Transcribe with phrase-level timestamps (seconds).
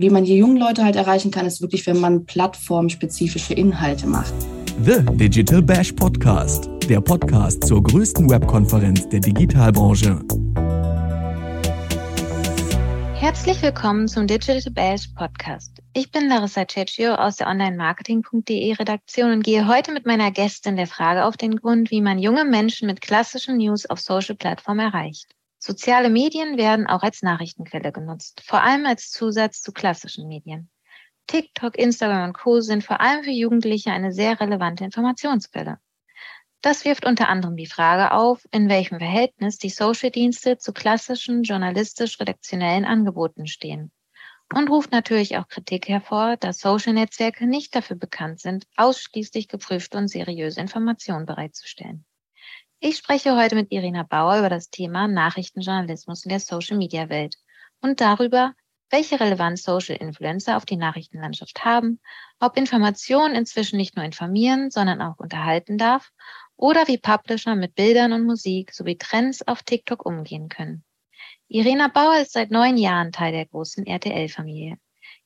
[0.00, 4.32] Wie man die jungen Leute halt erreichen kann, ist wirklich, wenn man plattformspezifische Inhalte macht.
[4.82, 10.18] The Digital Bash Podcast, der Podcast zur größten Webkonferenz der Digitalbranche.
[13.12, 15.82] Herzlich willkommen zum Digital Bash Podcast.
[15.92, 20.86] Ich bin Larissa Cecchio aus der Online-Marketing.de Redaktion und gehe heute mit meiner Gästin der
[20.86, 25.34] Frage auf den Grund, wie man junge Menschen mit klassischen News auf Social-Plattformen erreicht.
[25.70, 30.68] Soziale Medien werden auch als Nachrichtenquelle genutzt, vor allem als Zusatz zu klassischen Medien.
[31.28, 32.60] TikTok, Instagram und Co.
[32.60, 35.78] sind vor allem für Jugendliche eine sehr relevante Informationsquelle.
[36.60, 42.84] Das wirft unter anderem die Frage auf, in welchem Verhältnis die Social-Dienste zu klassischen journalistisch-redaktionellen
[42.84, 43.92] Angeboten stehen.
[44.52, 50.08] Und ruft natürlich auch Kritik hervor, dass Social-Netzwerke nicht dafür bekannt sind, ausschließlich geprüfte und
[50.08, 52.04] seriöse Informationen bereitzustellen.
[52.82, 57.36] Ich spreche heute mit Irina Bauer über das Thema Nachrichtenjournalismus in der Social-Media-Welt
[57.82, 58.54] und darüber,
[58.88, 62.00] welche Relevanz Social Influencer auf die Nachrichtenlandschaft haben,
[62.38, 66.10] ob Information inzwischen nicht nur informieren, sondern auch unterhalten darf
[66.56, 70.82] oder wie Publisher mit Bildern und Musik sowie Trends auf TikTok umgehen können.
[71.48, 74.78] Irina Bauer ist seit neun Jahren Teil der großen RTL-Familie.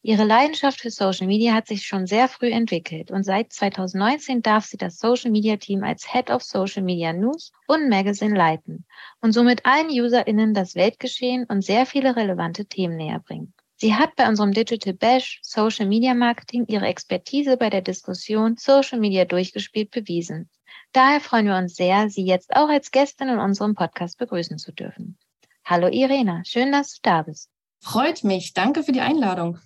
[0.07, 4.67] Ihre Leidenschaft für Social Media hat sich schon sehr früh entwickelt und seit 2019 darf
[4.67, 8.85] sie das Social Media Team als Head of Social Media News und Magazine leiten
[9.23, 13.55] und somit allen UserInnen das Weltgeschehen und sehr viele relevante Themen näher bringen.
[13.77, 18.99] Sie hat bei unserem Digital Bash Social Media Marketing ihre Expertise bei der Diskussion Social
[18.99, 20.51] Media durchgespielt bewiesen.
[20.93, 24.71] Daher freuen wir uns sehr, Sie jetzt auch als Gästin in unserem Podcast begrüßen zu
[24.71, 25.17] dürfen.
[25.65, 27.49] Hallo Irena, schön, dass du da bist.
[27.81, 28.53] Freut mich.
[28.53, 29.61] Danke für die Einladung.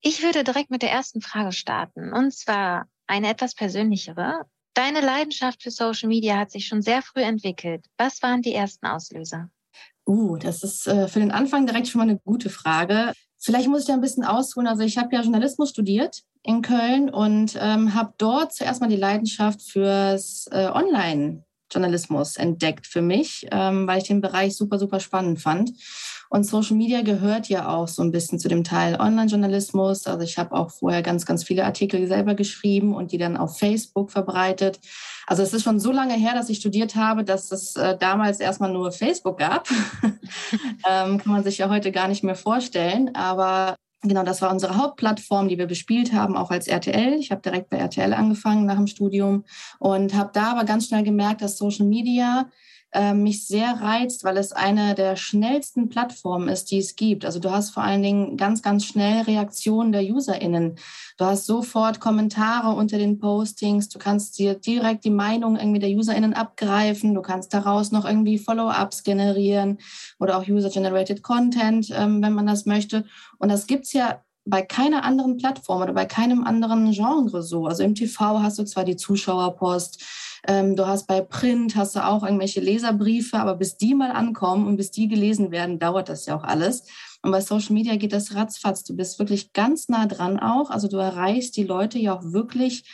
[0.00, 4.46] Ich würde direkt mit der ersten Frage starten, und zwar eine etwas persönlichere.
[4.74, 7.86] Deine Leidenschaft für Social Media hat sich schon sehr früh entwickelt.
[7.96, 9.50] Was waren die ersten Auslöser?
[10.06, 13.12] Uh, das ist äh, für den Anfang direkt schon mal eine gute Frage.
[13.38, 14.68] Vielleicht muss ich da ein bisschen ausholen.
[14.68, 18.96] Also ich habe ja Journalismus studiert in Köln und ähm, habe dort zuerst mal die
[18.96, 25.40] Leidenschaft fürs äh, Online-Journalismus entdeckt für mich, ähm, weil ich den Bereich super, super spannend
[25.40, 25.72] fand.
[26.30, 30.06] Und Social Media gehört ja auch so ein bisschen zu dem Teil Online-Journalismus.
[30.06, 33.58] Also ich habe auch vorher ganz, ganz viele Artikel selber geschrieben und die dann auf
[33.58, 34.80] Facebook verbreitet.
[35.26, 38.40] Also es ist schon so lange her, dass ich studiert habe, dass es äh, damals
[38.40, 39.68] erstmal nur Facebook gab.
[40.88, 43.14] ähm, kann man sich ja heute gar nicht mehr vorstellen.
[43.14, 47.14] Aber Genau, das war unsere Hauptplattform, die wir bespielt haben, auch als RTL.
[47.14, 49.44] Ich habe direkt bei RTL angefangen nach dem Studium
[49.80, 52.48] und habe da aber ganz schnell gemerkt, dass Social Media
[52.92, 57.24] äh, mich sehr reizt, weil es eine der schnellsten Plattformen ist, die es gibt.
[57.24, 60.76] Also du hast vor allen Dingen ganz, ganz schnell Reaktionen der UserInnen.
[61.18, 63.88] Du hast sofort Kommentare unter den Postings.
[63.88, 67.14] Du kannst dir direkt die Meinung irgendwie der UserInnen abgreifen.
[67.14, 69.78] Du kannst daraus noch irgendwie Follow-ups generieren
[70.18, 73.04] oder auch User-Generated Content, ähm, wenn man das möchte.
[73.38, 77.66] Und das gibt's ja bei keiner anderen Plattform oder bei keinem anderen Genre so.
[77.66, 80.02] Also im TV hast du zwar die Zuschauerpost,
[80.46, 84.66] ähm, du hast bei Print, hast du auch irgendwelche Leserbriefe, aber bis die mal ankommen
[84.66, 86.84] und bis die gelesen werden, dauert das ja auch alles.
[87.22, 88.84] Und bei Social Media geht das ratzfatz.
[88.84, 90.70] Du bist wirklich ganz nah dran auch.
[90.70, 92.84] Also du erreichst die Leute ja auch wirklich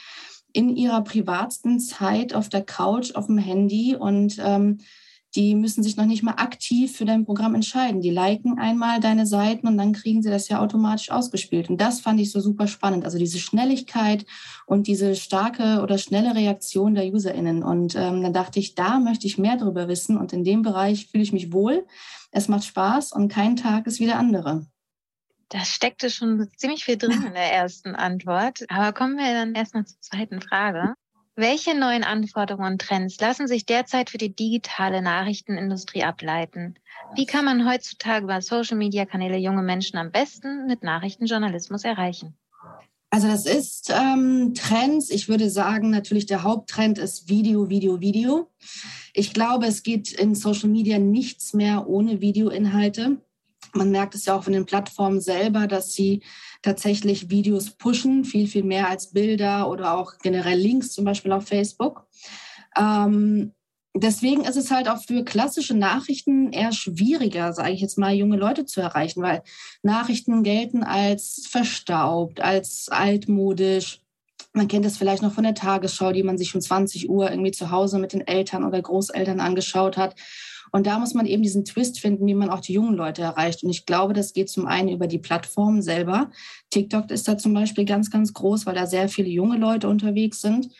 [0.53, 4.79] in ihrer privatsten Zeit auf der Couch, auf dem Handy und ähm,
[5.35, 8.01] die müssen sich noch nicht mal aktiv für dein Programm entscheiden.
[8.01, 11.69] Die liken einmal deine Seiten und dann kriegen sie das ja automatisch ausgespielt.
[11.69, 13.05] Und das fand ich so super spannend.
[13.05, 14.27] Also diese Schnelligkeit
[14.67, 17.65] und diese starke oder schnelle Reaktion der UserInnen.
[17.65, 20.17] Und ähm, dann dachte ich, da möchte ich mehr darüber wissen.
[20.17, 21.85] Und in dem Bereich fühle ich mich wohl.
[22.31, 24.67] Es macht Spaß und kein Tag ist wie der andere.
[25.49, 28.65] Da steckte schon ziemlich viel drin in der ersten Antwort.
[28.69, 30.95] Aber kommen wir dann erstmal zur zweiten Frage.
[31.37, 36.77] Welche neuen Anforderungen und Trends lassen sich derzeit für die digitale Nachrichtenindustrie ableiten?
[37.17, 42.37] Wie kann man heutzutage über Social-Media-Kanäle junge Menschen am besten mit Nachrichtenjournalismus erreichen?
[43.11, 45.11] Also das ist ähm, Trends.
[45.11, 48.49] Ich würde sagen, natürlich der Haupttrend ist Video, Video, Video.
[49.13, 53.19] Ich glaube, es geht in Social Media nichts mehr ohne Videoinhalte.
[53.75, 56.23] Man merkt es ja auch von den Plattformen selber, dass sie
[56.63, 61.47] tatsächlich Videos pushen, viel, viel mehr als Bilder oder auch generell Links, zum Beispiel auf
[61.47, 62.07] Facebook.
[62.77, 63.53] Ähm,
[63.95, 68.37] deswegen ist es halt auch für klassische Nachrichten eher schwieriger, sage ich jetzt mal, junge
[68.37, 69.43] Leute zu erreichen, weil
[69.83, 74.01] Nachrichten gelten als verstaubt, als altmodisch.
[74.53, 77.51] Man kennt es vielleicht noch von der Tagesschau, die man sich um 20 Uhr irgendwie
[77.51, 80.15] zu Hause mit den Eltern oder Großeltern angeschaut hat.
[80.75, 83.63] Und da muss man eben diesen Twist finden, wie man auch die jungen Leute erreicht.
[83.63, 86.33] Und ich glaube, das geht zum einen über die Plattform selber.
[86.71, 90.41] TikTok ist da zum Beispiel ganz, ganz groß, weil da sehr viele junge Leute unterwegs
[90.41, 90.71] sind.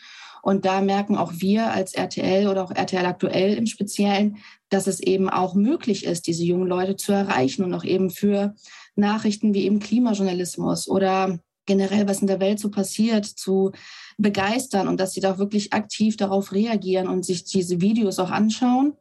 [0.43, 4.39] Und da merken auch wir als RTL oder auch RTL aktuell im Speziellen,
[4.69, 8.57] dass es eben auch möglich ist, diese jungen Leute zu erreichen und auch eben für
[8.97, 13.71] Nachrichten wie eben Klimajournalismus oder generell, was in der Welt so passiert, zu
[14.19, 18.95] begeistern und dass sie da wirklich aktiv darauf reagieren und sich diese Videos auch anschauen.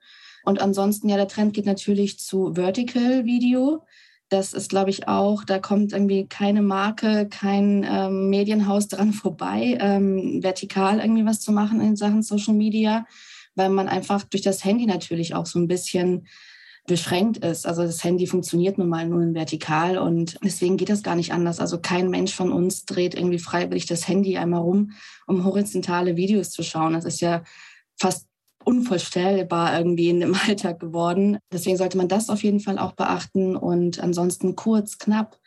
[0.44, 3.84] Und ansonsten, ja, der Trend geht natürlich zu Vertical Video.
[4.30, 9.78] Das ist, glaube ich, auch, da kommt irgendwie keine Marke, kein ähm, Medienhaus dran vorbei,
[9.80, 13.06] ähm, vertikal irgendwie was zu machen in Sachen Social Media,
[13.56, 16.28] weil man einfach durch das Handy natürlich auch so ein bisschen
[16.86, 17.66] beschränkt ist.
[17.66, 21.32] Also das Handy funktioniert nun mal nur in vertikal und deswegen geht das gar nicht
[21.32, 21.60] anders.
[21.60, 24.92] Also kein Mensch von uns dreht irgendwie freiwillig das Handy einmal rum,
[25.28, 26.94] um horizontale Videos zu schauen.
[26.94, 27.44] Das ist ja
[27.98, 28.28] fast
[28.66, 31.38] unvorstellbar irgendwie in dem Alltag geworden.
[31.52, 35.40] Deswegen sollte man das auf jeden Fall auch beachten und ansonsten kurz, knapp.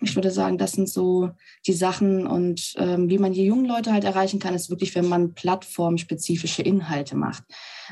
[0.00, 1.30] Ich würde sagen, das sind so
[1.66, 5.08] die Sachen und ähm, wie man die jungen Leute halt erreichen kann, ist wirklich, wenn
[5.08, 7.44] man plattformspezifische Inhalte macht.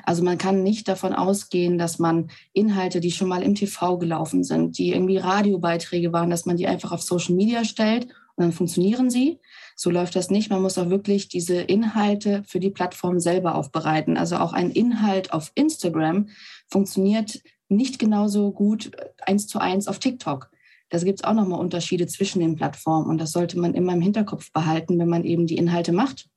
[0.05, 4.43] Also man kann nicht davon ausgehen, dass man Inhalte, die schon mal im TV gelaufen
[4.43, 8.52] sind, die irgendwie Radiobeiträge waren, dass man die einfach auf Social Media stellt und dann
[8.52, 9.40] funktionieren sie.
[9.76, 10.50] So läuft das nicht.
[10.50, 14.17] Man muss auch wirklich diese Inhalte für die Plattform selber aufbereiten.
[14.17, 16.29] Also auch ein Inhalt auf Instagram
[16.70, 18.93] funktioniert nicht genauso gut
[19.23, 20.50] eins zu eins auf TikTok.
[20.90, 24.02] Da gibt es auch nochmal Unterschiede zwischen den Plattformen und das sollte man immer im
[24.02, 26.29] Hinterkopf behalten, wenn man eben die Inhalte macht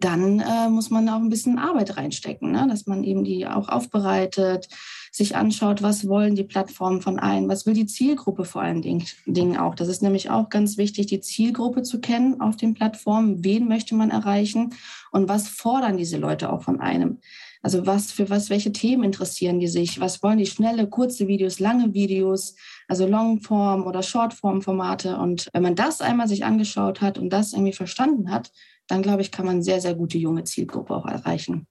[0.00, 2.66] dann äh, muss man auch ein bisschen Arbeit reinstecken, ne?
[2.68, 4.68] dass man eben die auch aufbereitet,
[5.14, 9.56] sich anschaut, was wollen die Plattformen von allen, was will die Zielgruppe vor allen Dingen
[9.56, 9.76] auch.
[9.76, 13.94] Das ist nämlich auch ganz wichtig, die Zielgruppe zu kennen auf den Plattformen, wen möchte
[13.94, 14.74] man erreichen
[15.12, 17.20] und was fordern diese Leute auch von einem.
[17.62, 20.00] Also was für was, welche Themen interessieren die sich?
[20.00, 22.56] Was wollen die schnelle, kurze Videos, lange Videos,
[22.88, 25.16] also Longform oder Shortform-Formate?
[25.16, 28.50] Und wenn man das einmal sich angeschaut hat und das irgendwie verstanden hat,
[28.88, 31.68] dann glaube ich, kann man sehr, sehr gute junge Zielgruppe auch erreichen.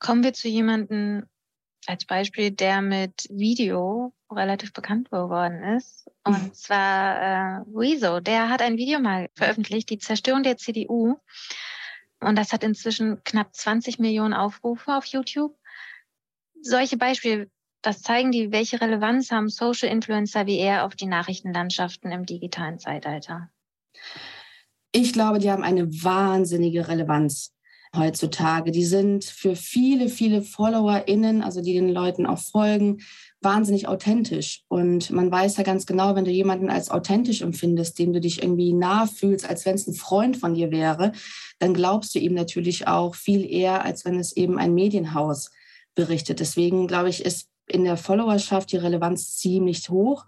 [0.00, 1.22] Kommen wir zu jemandem
[1.86, 6.08] als Beispiel, der mit Video relativ bekannt geworden ist.
[6.24, 6.52] Und mhm.
[6.52, 8.20] zwar äh, Rezo.
[8.20, 11.16] Der hat ein Video mal veröffentlicht, die Zerstörung der CDU.
[12.20, 15.56] Und das hat inzwischen knapp 20 Millionen Aufrufe auf YouTube.
[16.60, 17.50] Solche Beispiele,
[17.80, 22.78] das zeigen die, welche Relevanz haben Social Influencer wie er auf die Nachrichtenlandschaften im digitalen
[22.78, 23.50] Zeitalter.
[24.92, 27.54] Ich glaube, die haben eine wahnsinnige Relevanz
[27.96, 28.70] heutzutage.
[28.70, 32.98] Die sind für viele, viele FollowerInnen, also die den Leuten auch folgen,
[33.40, 34.62] wahnsinnig authentisch.
[34.68, 38.42] Und man weiß ja ganz genau, wenn du jemanden als authentisch empfindest, dem du dich
[38.42, 41.12] irgendwie nah fühlst, als wenn es ein Freund von dir wäre,
[41.58, 45.50] dann glaubst du ihm natürlich auch viel eher, als wenn es eben ein Medienhaus
[45.94, 46.40] berichtet.
[46.40, 50.26] Deswegen glaube ich, ist in der Followerschaft die Relevanz ziemlich hoch.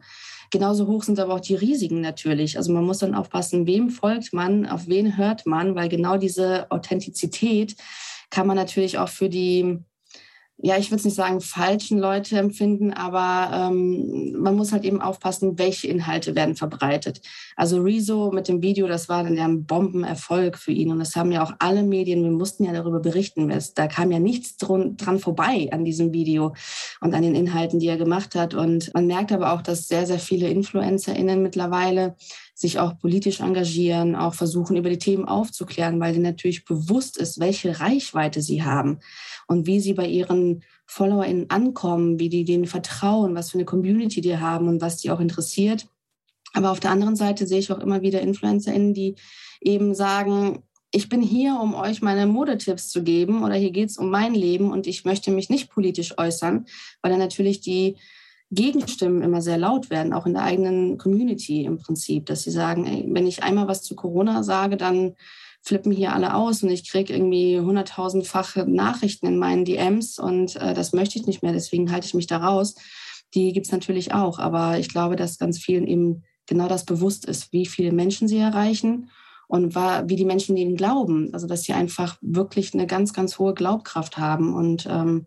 [0.52, 2.58] Genauso hoch sind aber auch die Risiken natürlich.
[2.58, 6.70] Also man muss dann aufpassen, wem folgt man, auf wen hört man, weil genau diese
[6.70, 7.74] Authentizität
[8.28, 9.78] kann man natürlich auch für die
[10.58, 15.00] ja, ich würde es nicht sagen, falschen Leute empfinden, aber ähm, man muss halt eben
[15.00, 17.20] aufpassen, welche Inhalte werden verbreitet.
[17.56, 21.16] Also Rezo mit dem Video, das war dann ja ein Bombenerfolg für ihn und das
[21.16, 24.96] haben ja auch alle Medien, wir mussten ja darüber berichten, da kam ja nichts dran,
[24.96, 26.54] dran vorbei an diesem Video
[27.00, 28.54] und an den Inhalten, die er gemacht hat.
[28.54, 32.14] Und man merkt aber auch, dass sehr, sehr viele InfluencerInnen mittlerweile
[32.62, 37.38] sich auch politisch engagieren, auch versuchen, über die Themen aufzuklären, weil ihnen natürlich bewusst ist,
[37.38, 39.00] welche Reichweite sie haben
[39.46, 44.20] und wie sie bei ihren FollowerInnen ankommen, wie die denen vertrauen, was für eine Community
[44.20, 45.86] die haben und was die auch interessiert.
[46.54, 49.16] Aber auf der anderen Seite sehe ich auch immer wieder InfluencerInnen, die
[49.60, 53.98] eben sagen, ich bin hier, um euch meine Modetipps zu geben oder hier geht es
[53.98, 56.66] um mein Leben und ich möchte mich nicht politisch äußern,
[57.00, 57.96] weil dann natürlich die
[58.52, 62.86] Gegenstimmen immer sehr laut werden, auch in der eigenen Community im Prinzip, dass sie sagen,
[62.86, 65.14] ey, wenn ich einmal was zu Corona sage, dann
[65.62, 70.74] flippen hier alle aus und ich kriege irgendwie hunderttausendfache Nachrichten in meinen DMs und äh,
[70.74, 72.74] das möchte ich nicht mehr, deswegen halte ich mich da raus.
[73.34, 77.24] Die gibt es natürlich auch, aber ich glaube, dass ganz vielen eben genau das bewusst
[77.24, 79.10] ist, wie viele Menschen sie erreichen
[79.48, 81.30] und war, wie die Menschen ihnen glauben.
[81.32, 85.26] Also dass sie einfach wirklich eine ganz, ganz hohe Glaubkraft haben und ähm,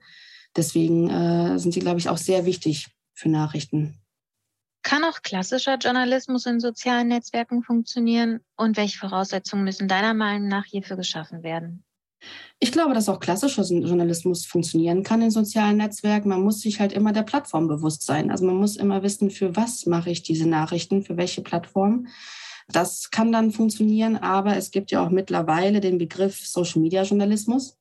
[0.55, 4.00] deswegen äh, sind sie, glaube ich, auch sehr wichtig für Nachrichten.
[4.84, 8.41] Kann auch klassischer Journalismus in sozialen Netzwerken funktionieren?
[8.55, 11.84] Und welche Voraussetzungen müssen deiner Meinung nach hierfür geschaffen werden?
[12.60, 16.29] Ich glaube, dass auch klassischer Journalismus funktionieren kann in sozialen Netzwerken.
[16.29, 18.29] Man muss sich halt immer der Plattform bewusst sein.
[18.29, 22.07] Also man muss immer wissen, für was mache ich diese Nachrichten, für welche Plattform.
[22.67, 27.77] Das kann dann funktionieren, aber es gibt ja auch mittlerweile den Begriff Social Media Journalismus.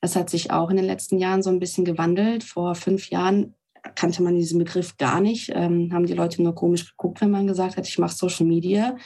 [0.00, 2.44] Das hat sich auch in den letzten Jahren so ein bisschen gewandelt.
[2.44, 3.54] Vor fünf Jahren
[3.94, 7.46] kannte man diesen Begriff gar nicht, ähm, haben die Leute nur komisch geguckt, wenn man
[7.46, 8.96] gesagt hat, ich mache Social Media.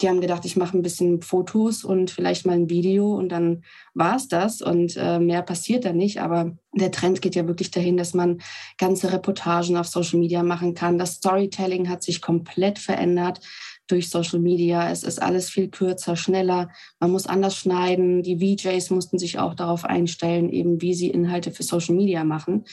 [0.00, 3.64] Die haben gedacht, ich mache ein bisschen Fotos und vielleicht mal ein Video und dann
[3.94, 6.20] war es das und äh, mehr passiert da nicht.
[6.20, 8.40] Aber der Trend geht ja wirklich dahin, dass man
[8.76, 10.98] ganze Reportagen auf Social Media machen kann.
[10.98, 13.40] Das Storytelling hat sich komplett verändert
[13.88, 14.90] durch Social Media.
[14.90, 16.70] Es ist alles viel kürzer, schneller.
[17.00, 18.22] Man muss anders schneiden.
[18.22, 22.64] Die VJs mussten sich auch darauf einstellen, eben wie sie Inhalte für Social Media machen.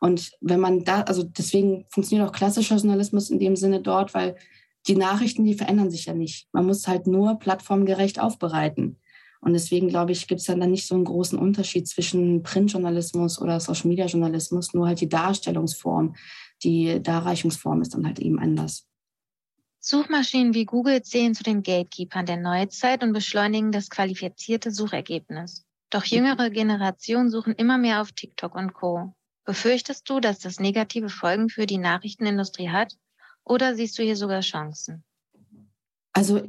[0.00, 4.36] Und wenn man da, also deswegen funktioniert auch klassischer Journalismus in dem Sinne dort, weil
[4.86, 6.48] die Nachrichten, die verändern sich ja nicht.
[6.52, 8.98] Man muss halt nur plattformgerecht aufbereiten.
[9.40, 13.40] Und deswegen glaube ich, gibt es dann, dann nicht so einen großen Unterschied zwischen Printjournalismus
[13.40, 16.16] oder Social Media Journalismus, nur halt die Darstellungsform,
[16.62, 18.86] die Darreichungsform ist dann halt eben anders.
[19.78, 25.64] Suchmaschinen wie Google zählen zu den Gatekeepern der Neuzeit und beschleunigen das qualifizierte Suchergebnis.
[25.90, 29.14] Doch jüngere Generationen suchen immer mehr auf TikTok und Co.
[29.46, 32.94] Befürchtest du, dass das negative Folgen für die Nachrichtenindustrie hat?
[33.44, 35.04] Oder siehst du hier sogar Chancen?
[36.12, 36.48] Also,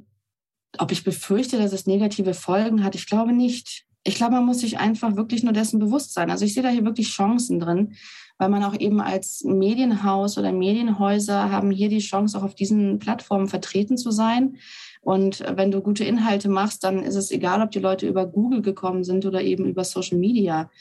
[0.80, 3.86] ob ich befürchte, dass es negative Folgen hat, ich glaube nicht.
[4.04, 6.32] Ich glaube, man muss sich einfach wirklich nur dessen bewusst sein.
[6.32, 7.96] Also ich sehe da hier wirklich Chancen drin,
[8.38, 13.00] weil man auch eben als Medienhaus oder Medienhäuser haben hier die Chance, auch auf diesen
[13.00, 14.58] Plattformen vertreten zu sein.
[15.02, 18.62] Und wenn du gute Inhalte machst, dann ist es egal, ob die Leute über Google
[18.62, 20.72] gekommen sind oder eben über Social Media.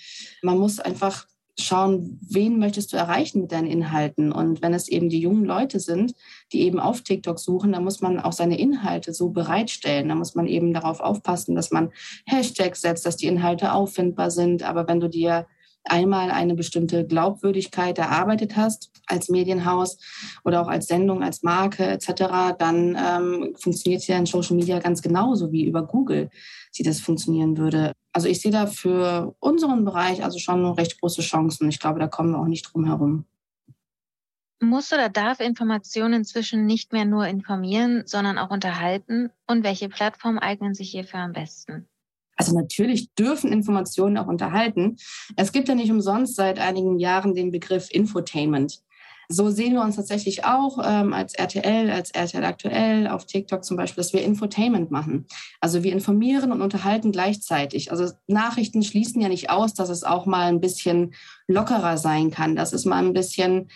[0.42, 1.26] Man muss einfach
[1.58, 4.32] schauen, wen möchtest du erreichen mit deinen Inhalten.
[4.32, 6.14] Und wenn es eben die jungen Leute sind,
[6.52, 10.08] die eben auf TikTok suchen, dann muss man auch seine Inhalte so bereitstellen.
[10.08, 11.90] Da muss man eben darauf aufpassen, dass man
[12.26, 14.62] Hashtags setzt, dass die Inhalte auffindbar sind.
[14.62, 15.46] Aber wenn du dir
[15.88, 19.98] einmal eine bestimmte Glaubwürdigkeit erarbeitet hast als Medienhaus
[20.44, 24.78] oder auch als Sendung, als Marke etc., dann ähm, funktioniert es ja in Social Media
[24.80, 26.28] ganz genauso wie über Google,
[26.74, 27.92] wie das funktionieren würde.
[28.16, 31.68] Also ich sehe da für unseren Bereich also schon recht große Chancen.
[31.68, 33.26] Ich glaube, da kommen wir auch nicht drum herum.
[34.58, 39.32] Muss oder darf Information inzwischen nicht mehr nur informieren, sondern auch unterhalten?
[39.46, 41.90] Und welche Plattformen eignen sich hierfür am besten?
[42.36, 44.96] Also natürlich dürfen Informationen auch unterhalten.
[45.36, 48.80] Es gibt ja nicht umsonst seit einigen Jahren den Begriff Infotainment.
[49.28, 53.76] So sehen wir uns tatsächlich auch ähm, als RTL, als RTL aktuell, auf TikTok zum
[53.76, 55.26] Beispiel, dass wir Infotainment machen.
[55.60, 57.90] Also wir informieren und unterhalten gleichzeitig.
[57.90, 61.14] Also Nachrichten schließen ja nicht aus, dass es auch mal ein bisschen
[61.48, 63.68] lockerer sein kann, dass es mal ein bisschen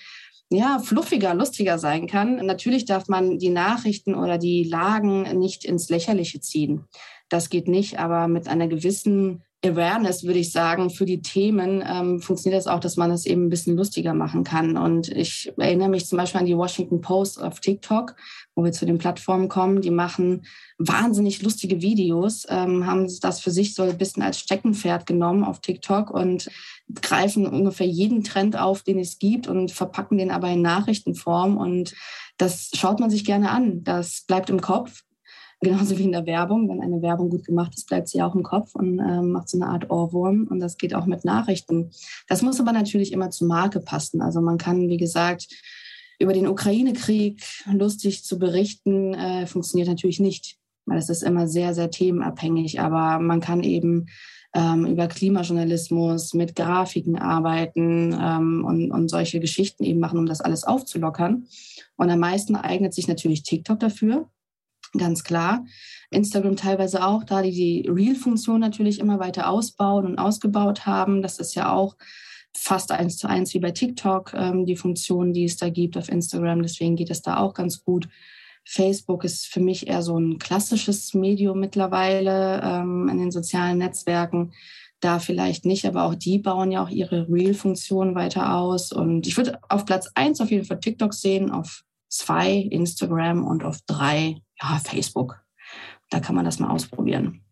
[0.51, 2.45] ja, fluffiger, lustiger sein kann.
[2.45, 6.85] Natürlich darf man die Nachrichten oder die Lagen nicht ins Lächerliche ziehen.
[7.29, 12.23] Das geht nicht, aber mit einer gewissen Awareness, würde ich sagen, für die Themen ähm,
[12.23, 14.79] funktioniert das auch, dass man es eben ein bisschen lustiger machen kann.
[14.79, 18.17] Und ich erinnere mich zum Beispiel an die Washington Post auf TikTok,
[18.55, 19.83] wo wir zu den Plattformen kommen.
[19.83, 20.47] Die machen
[20.79, 25.61] wahnsinnig lustige Videos, ähm, haben das für sich so ein bisschen als Steckenpferd genommen auf
[25.61, 26.49] TikTok und
[27.03, 31.59] greifen ungefähr jeden Trend auf, den es gibt und verpacken den aber in Nachrichtenform.
[31.59, 31.95] Und
[32.39, 33.85] das schaut man sich gerne an.
[33.85, 35.03] Das bleibt im Kopf.
[35.63, 36.71] Genauso wie in der Werbung.
[36.71, 39.59] Wenn eine Werbung gut gemacht ist, bleibt sie auch im Kopf und ähm, macht so
[39.59, 40.47] eine Art Ohrwurm.
[40.49, 41.91] Und das geht auch mit Nachrichten.
[42.29, 44.23] Das muss aber natürlich immer zur Marke passen.
[44.23, 45.49] Also man kann, wie gesagt,
[46.19, 51.75] über den Ukraine-Krieg lustig zu berichten, äh, funktioniert natürlich nicht, weil es ist immer sehr,
[51.75, 52.81] sehr themenabhängig.
[52.81, 54.07] Aber man kann eben
[54.55, 60.41] ähm, über Klimajournalismus mit Grafiken arbeiten ähm, und, und solche Geschichten eben machen, um das
[60.41, 61.47] alles aufzulockern.
[61.97, 64.27] Und am meisten eignet sich natürlich TikTok dafür
[64.97, 65.65] ganz klar.
[66.11, 71.23] Instagram teilweise auch, da die die Reel-Funktion natürlich immer weiter ausbauen und ausgebaut haben.
[71.23, 71.97] Das ist ja auch
[72.57, 76.09] fast eins zu eins wie bei TikTok, ähm, die Funktion, die es da gibt auf
[76.09, 76.63] Instagram.
[76.63, 78.09] Deswegen geht es da auch ganz gut.
[78.65, 84.53] Facebook ist für mich eher so ein klassisches Medium mittlerweile ähm, in den sozialen Netzwerken.
[85.01, 88.93] Da vielleicht nicht, aber auch die bauen ja auch ihre Reel-Funktion weiter aus.
[88.93, 93.65] Und ich würde auf Platz eins auf jeden Fall TikTok sehen, auf zwei Instagram und
[93.65, 95.43] auf drei ja, Facebook.
[96.11, 97.45] Da kann man das mal ausprobieren.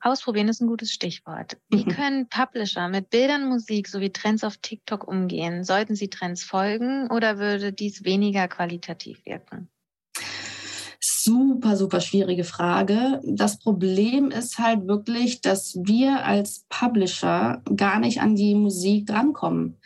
[0.00, 1.56] Ausprobieren ist ein gutes Stichwort.
[1.70, 1.88] Wie mhm.
[1.88, 5.64] können Publisher mit Bildern, Musik sowie Trends auf TikTok umgehen?
[5.64, 9.70] Sollten sie Trends folgen oder würde dies weniger qualitativ wirken?
[11.00, 13.22] Super, super schwierige Frage.
[13.24, 19.78] Das Problem ist halt wirklich, dass wir als Publisher gar nicht an die Musik drankommen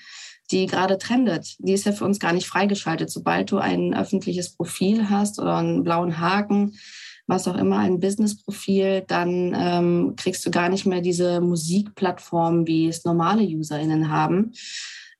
[0.50, 1.56] die gerade trendet.
[1.58, 3.10] Die ist ja für uns gar nicht freigeschaltet.
[3.10, 6.78] Sobald du ein öffentliches Profil hast oder einen blauen Haken,
[7.26, 12.88] was auch immer, ein Business-Profil, dann ähm, kriegst du gar nicht mehr diese Musikplattformen, wie
[12.88, 14.52] es normale UserInnen haben.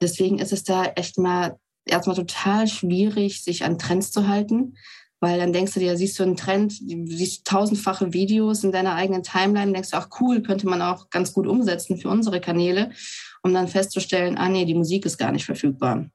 [0.00, 4.74] Deswegen ist es da echt mal erstmal total schwierig, sich an Trends zu halten.
[5.20, 9.24] Weil dann denkst du dir, siehst du einen Trend, siehst tausendfache Videos in deiner eigenen
[9.24, 12.92] Timeline, denkst du, ach cool, könnte man auch ganz gut umsetzen für unsere Kanäle
[13.42, 16.06] um dann festzustellen, ah nee, die Musik ist gar nicht verfügbar.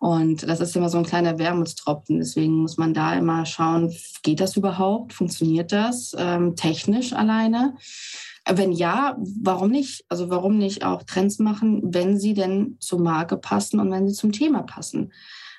[0.00, 2.18] Und das ist immer so ein kleiner Wermutstropfen.
[2.18, 5.14] Deswegen muss man da immer schauen, geht das überhaupt?
[5.14, 7.76] Funktioniert das ähm, technisch alleine?
[8.46, 10.04] Wenn ja, warum nicht?
[10.10, 14.14] Also warum nicht auch Trends machen, wenn sie denn zur Marke passen und wenn sie
[14.14, 15.12] zum Thema passen?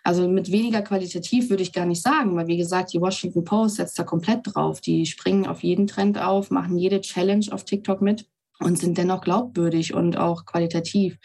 [0.04, 3.78] Also mit weniger qualitativ würde ich gar nicht sagen, weil wie gesagt, die Washington Post
[3.78, 4.80] setzt da komplett drauf.
[4.80, 8.28] Die springen auf jeden Trend auf, machen jede Challenge auf TikTok mit
[8.59, 11.17] und sind dennoch glaubwürdig und auch qualitativ.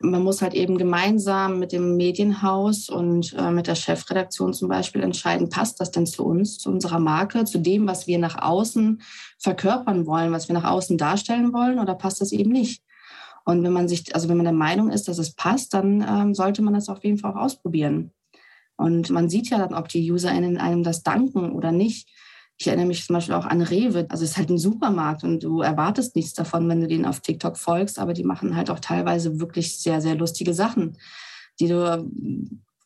[0.00, 5.02] Man muss halt eben gemeinsam mit dem Medienhaus und äh, mit der Chefredaktion zum Beispiel
[5.02, 9.00] entscheiden, passt das denn zu uns, zu unserer Marke, zu dem, was wir nach außen
[9.38, 12.82] verkörpern wollen, was wir nach außen darstellen wollen, oder passt das eben nicht?
[13.46, 16.34] Und wenn man sich, also wenn man der Meinung ist, dass es passt, dann ähm,
[16.34, 18.12] sollte man das auf jeden Fall auch ausprobieren.
[18.76, 22.10] Und man sieht ja dann, ob die UserInnen einem das danken oder nicht.
[22.58, 24.06] Ich erinnere mich zum Beispiel auch an Rewe.
[24.08, 27.20] Also es ist halt ein Supermarkt und du erwartest nichts davon, wenn du denen auf
[27.20, 30.96] TikTok folgst, aber die machen halt auch teilweise wirklich sehr, sehr lustige Sachen,
[31.60, 32.10] die du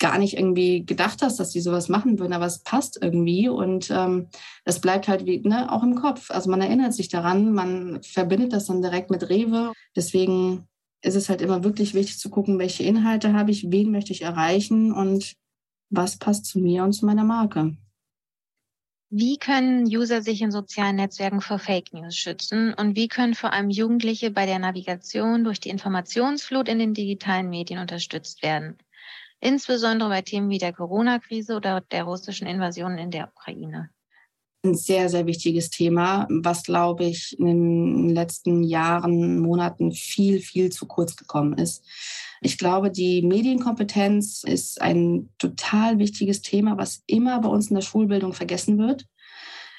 [0.01, 3.91] gar nicht irgendwie gedacht hast, dass die sowas machen würden, aber es passt irgendwie und
[3.91, 4.29] ähm,
[4.65, 6.31] das bleibt halt wie, ne, auch im Kopf.
[6.31, 9.73] Also man erinnert sich daran, man verbindet das dann direkt mit Rewe.
[9.95, 10.65] Deswegen
[11.03, 14.23] ist es halt immer wirklich wichtig zu gucken, welche Inhalte habe ich, wen möchte ich
[14.23, 15.35] erreichen und
[15.91, 17.77] was passt zu mir und zu meiner Marke.
[19.11, 23.53] Wie können User sich in sozialen Netzwerken vor Fake News schützen und wie können vor
[23.53, 28.79] allem Jugendliche bei der Navigation durch die Informationsflut in den digitalen Medien unterstützt werden?
[29.41, 33.91] insbesondere bei Themen wie der Corona-Krise oder der russischen Invasion in der Ukraine?
[34.63, 40.71] Ein sehr, sehr wichtiges Thema, was, glaube ich, in den letzten Jahren, Monaten viel, viel
[40.71, 41.83] zu kurz gekommen ist.
[42.41, 47.83] Ich glaube, die Medienkompetenz ist ein total wichtiges Thema, was immer bei uns in der
[47.83, 49.07] Schulbildung vergessen wird.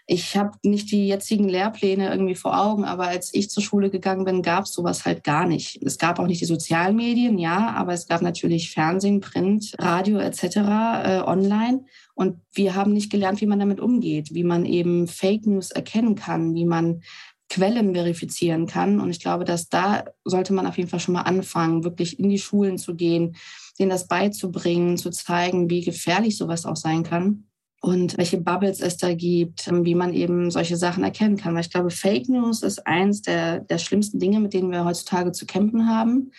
[0.08, 4.26] Ich habe nicht die jetzigen Lehrpläne irgendwie vor Augen, aber als ich zur Schule gegangen
[4.26, 5.82] bin, gab es sowas halt gar nicht.
[5.84, 10.18] Es gab auch nicht die sozialen Medien, ja, aber es gab natürlich Fernsehen, Print, Radio
[10.18, 10.44] etc.
[10.44, 11.86] Äh, online.
[12.14, 16.16] Und wir haben nicht gelernt, wie man damit umgeht, wie man eben Fake News erkennen
[16.16, 17.04] kann, wie man
[17.52, 19.02] Quellen verifizieren kann.
[19.02, 22.30] Und ich glaube, dass da sollte man auf jeden Fall schon mal anfangen, wirklich in
[22.30, 23.36] die Schulen zu gehen,
[23.78, 27.44] denen das beizubringen, zu zeigen, wie gefährlich sowas auch sein kann
[27.82, 31.54] und welche Bubbles es da gibt, wie man eben solche Sachen erkennen kann.
[31.54, 35.34] Weil ich glaube, Fake News ist eins der, der schlimmsten Dinge, mit denen wir heutzutage
[35.34, 36.32] zu kämpfen haben.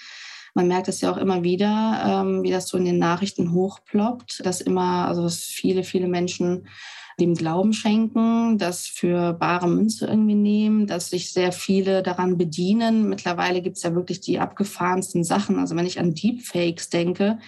[0.55, 4.47] Man merkt es ja auch immer wieder, ähm, wie das so in den Nachrichten hochploppt,
[4.47, 6.69] dass immer, also dass viele, viele Menschen
[7.21, 13.09] dem Glauben schenken, das für bare Münze irgendwie nehmen, dass sich sehr viele daran bedienen.
[13.09, 15.59] Mittlerweile gibt es ja wirklich die abgefahrensten Sachen.
[15.59, 17.39] Also wenn ich an Deepfakes denke,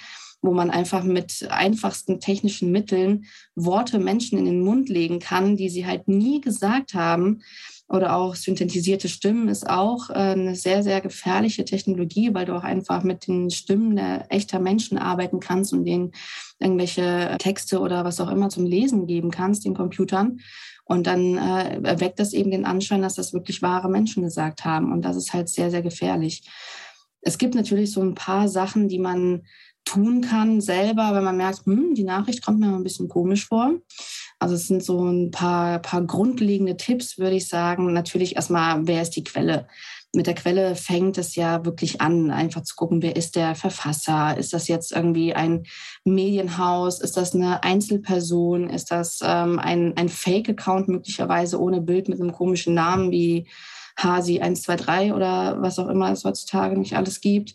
[0.44, 3.24] wo man einfach mit einfachsten technischen Mitteln
[3.54, 7.42] Worte Menschen in den Mund legen kann, die sie halt nie gesagt haben.
[7.88, 12.64] Oder auch synthetisierte Stimmen ist auch äh, eine sehr, sehr gefährliche Technologie, weil du auch
[12.64, 16.12] einfach mit den Stimmen der echter Menschen arbeiten kannst und denen
[16.58, 20.40] irgendwelche Texte oder was auch immer zum Lesen geben kannst, den Computern.
[20.84, 24.92] Und dann äh, erweckt das eben den Anschein, dass das wirklich wahre Menschen gesagt haben.
[24.92, 26.42] Und das ist halt sehr, sehr gefährlich.
[27.20, 29.42] Es gibt natürlich so ein paar Sachen, die man
[29.84, 33.74] tun kann selber, wenn man merkt, hm, die Nachricht kommt mir ein bisschen komisch vor.
[34.38, 37.92] Also es sind so ein paar, paar grundlegende Tipps, würde ich sagen.
[37.92, 39.66] Natürlich erstmal, wer ist die Quelle?
[40.14, 44.36] Mit der Quelle fängt es ja wirklich an, einfach zu gucken, wer ist der Verfasser?
[44.36, 45.64] Ist das jetzt irgendwie ein
[46.04, 47.00] Medienhaus?
[47.00, 48.70] Ist das eine Einzelperson?
[48.70, 53.48] Ist das ähm, ein, ein Fake-Account möglicherweise ohne Bild mit einem komischen Namen wie
[53.96, 57.54] Hasi 123 oder was auch immer es heutzutage nicht alles gibt,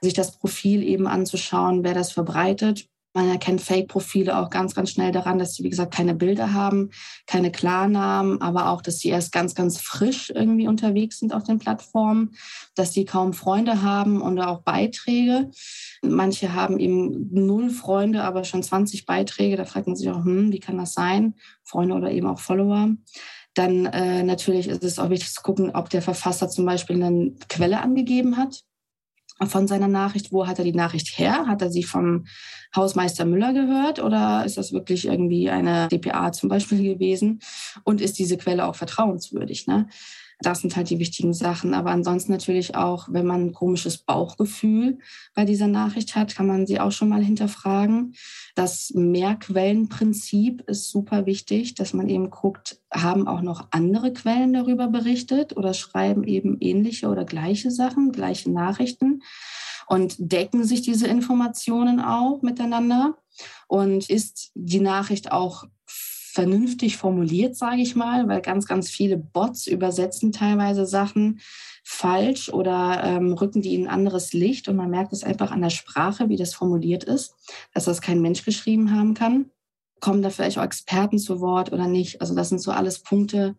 [0.00, 2.88] sich das Profil eben anzuschauen, wer das verbreitet.
[3.12, 6.90] Man erkennt Fake-Profile auch ganz, ganz schnell daran, dass sie, wie gesagt, keine Bilder haben,
[7.26, 11.58] keine Klarnamen, aber auch, dass sie erst ganz, ganz frisch irgendwie unterwegs sind auf den
[11.58, 12.36] Plattformen,
[12.76, 15.50] dass sie kaum Freunde haben und auch Beiträge.
[16.02, 19.56] Manche haben eben null Freunde, aber schon 20 Beiträge.
[19.56, 21.34] Da fragt man sich auch, hm, wie kann das sein?
[21.64, 22.90] Freunde oder eben auch Follower.
[23.54, 27.32] Dann äh, natürlich ist es auch wichtig zu gucken, ob der Verfasser zum Beispiel eine
[27.48, 28.62] Quelle angegeben hat
[29.48, 30.32] von seiner Nachricht.
[30.32, 31.46] Wo hat er die Nachricht her?
[31.46, 32.26] Hat er sie vom
[32.74, 37.40] Hausmeister Müller gehört oder ist das wirklich irgendwie eine DPA zum Beispiel gewesen?
[37.84, 39.66] Und ist diese Quelle auch vertrauenswürdig?
[39.66, 39.88] Ne?
[40.42, 41.74] Das sind halt die wichtigen Sachen.
[41.74, 44.98] Aber ansonsten natürlich auch, wenn man ein komisches Bauchgefühl
[45.34, 48.14] bei dieser Nachricht hat, kann man sie auch schon mal hinterfragen.
[48.54, 54.88] Das Mehrquellenprinzip ist super wichtig, dass man eben guckt, haben auch noch andere Quellen darüber
[54.88, 59.22] berichtet oder schreiben eben ähnliche oder gleiche Sachen, gleiche Nachrichten
[59.90, 63.16] und decken sich diese Informationen auch miteinander
[63.66, 65.64] und ist die Nachricht auch
[66.32, 71.40] vernünftig formuliert, sage ich mal, weil ganz, ganz viele Bots übersetzen teilweise Sachen
[71.84, 75.62] falsch oder ähm, rücken die in ein anderes Licht und man merkt es einfach an
[75.62, 77.34] der Sprache, wie das formuliert ist,
[77.74, 79.50] dass das kein Mensch geschrieben haben kann.
[80.00, 82.20] Kommen da vielleicht auch Experten zu Wort oder nicht?
[82.20, 83.56] Also das sind so alles Punkte,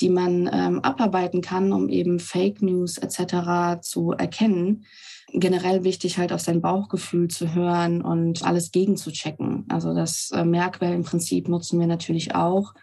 [0.00, 3.80] die man ähm, abarbeiten kann, um eben Fake News etc.
[3.80, 4.84] zu erkennen.
[5.32, 9.66] Generell wichtig halt auf sein Bauchgefühl zu hören und alles gegenzuchecken.
[9.68, 12.74] Also das äh, Merkquellenprinzip nutzen wir natürlich auch.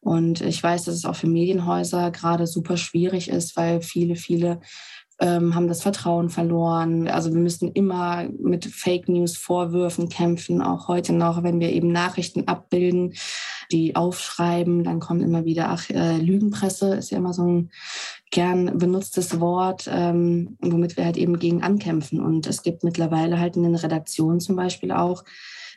[0.00, 4.60] Und ich weiß, dass es auch für Medienhäuser gerade super schwierig ist, weil viele, viele
[5.20, 7.06] ähm, haben das Vertrauen verloren.
[7.06, 11.92] Also wir müssen immer mit Fake News Vorwürfen kämpfen, auch heute noch, wenn wir eben
[11.92, 13.14] Nachrichten abbilden,
[13.70, 17.70] die aufschreiben, dann kommt immer wieder, ach, äh, Lügenpresse ist ja immer so ein
[18.32, 22.20] gern benutztes Wort, ähm, womit wir halt eben gegen ankämpfen.
[22.20, 25.22] Und es gibt mittlerweile halt in den Redaktionen zum Beispiel auch,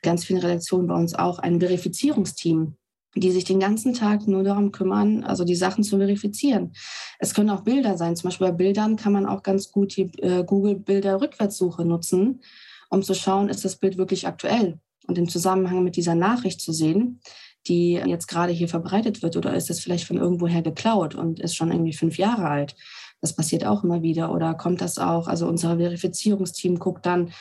[0.01, 2.75] ganz vielen Redaktionen bei uns auch ein Verifizierungsteam
[3.15, 6.73] die sich den ganzen Tag nur darum kümmern, also die Sachen zu verifizieren.
[7.17, 8.15] Es können auch Bilder sein.
[8.15, 12.41] Zum Beispiel bei Bildern kann man auch ganz gut die äh, Google-Bilder-Rückwärtssuche nutzen,
[12.89, 16.73] um zu schauen, ist das Bild wirklich aktuell und im Zusammenhang mit dieser Nachricht zu
[16.73, 17.21] sehen,
[17.67, 21.55] die jetzt gerade hier verbreitet wird, oder ist es vielleicht von irgendwoher geklaut und ist
[21.55, 22.75] schon irgendwie fünf Jahre alt.
[23.21, 24.31] Das passiert auch immer wieder.
[24.31, 27.31] Oder kommt das auch, also unser Verifizierungsteam guckt dann,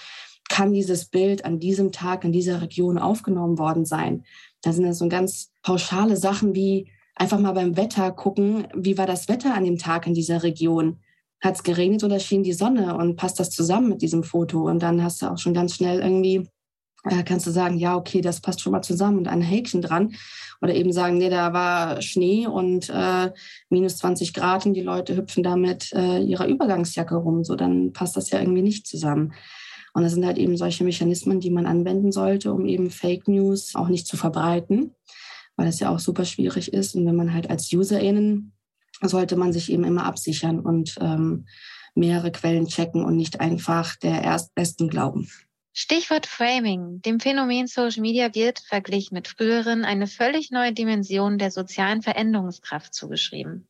[0.49, 4.25] kann dieses Bild an diesem Tag in dieser Region aufgenommen worden sein?
[4.63, 9.07] Da sind dann so ganz pauschale Sachen wie einfach mal beim Wetter gucken, wie war
[9.07, 11.01] das Wetter an dem Tag in dieser Region?
[11.41, 14.69] Hat es geregnet oder schien die Sonne und passt das zusammen mit diesem Foto?
[14.69, 16.49] Und dann hast du auch schon ganz schnell irgendwie,
[17.25, 20.15] kannst du sagen, ja, okay, das passt schon mal zusammen und ein Häkchen dran.
[20.63, 23.31] Oder eben sagen, nee, da war Schnee und äh,
[23.69, 27.45] minus 20 Grad und die Leute hüpfen da mit äh, ihrer Übergangsjacke rum.
[27.45, 29.35] So, dann passt das ja irgendwie nicht zusammen.
[29.93, 33.75] Und das sind halt eben solche Mechanismen, die man anwenden sollte, um eben Fake News
[33.75, 34.95] auch nicht zu verbreiten,
[35.57, 36.97] weil es ja auch super schwierig ist.
[36.97, 38.53] Und wenn man halt als UserInnen,
[39.03, 41.47] sollte man sich eben immer absichern und ähm,
[41.95, 45.29] mehrere Quellen checken und nicht einfach der Erstbesten glauben.
[45.77, 47.03] Stichwort Framing.
[47.03, 52.95] Dem Phänomen Social Media wird, verglichen mit früheren, eine völlig neue Dimension der sozialen Veränderungskraft
[52.95, 53.67] zugeschrieben.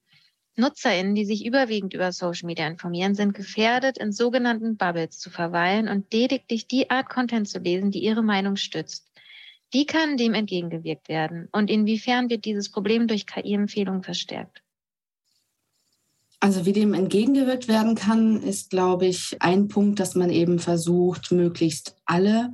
[0.56, 5.88] NutzerInnen, die sich überwiegend über Social Media informieren, sind gefährdet, in sogenannten Bubbles zu verweilen
[5.88, 9.10] und lediglich die Art Content zu lesen, die ihre Meinung stützt.
[9.72, 11.48] Wie kann dem entgegengewirkt werden?
[11.52, 14.63] Und inwiefern wird dieses Problem durch KI-Empfehlungen verstärkt?
[16.44, 21.32] Also wie dem entgegengewirkt werden kann, ist, glaube ich, ein Punkt, dass man eben versucht,
[21.32, 22.52] möglichst alle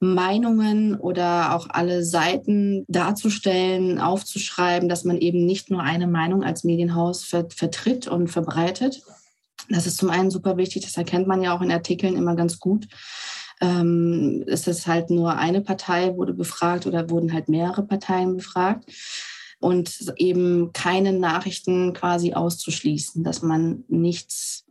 [0.00, 6.64] Meinungen oder auch alle Seiten darzustellen, aufzuschreiben, dass man eben nicht nur eine Meinung als
[6.64, 9.00] Medienhaus vertritt und verbreitet.
[9.68, 12.58] Das ist zum einen super wichtig, das erkennt man ja auch in Artikeln immer ganz
[12.58, 12.88] gut.
[13.60, 18.86] Ähm, ist es halt nur eine Partei wurde befragt oder wurden halt mehrere Parteien befragt
[19.60, 24.64] und eben keine Nachrichten quasi auszuschließen, dass man nichts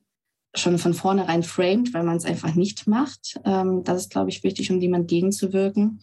[0.56, 3.39] schon von vornherein framed, weil man es einfach nicht macht.
[3.45, 6.02] Ähm, das ist, glaube ich, wichtig, um dem entgegenzuwirken.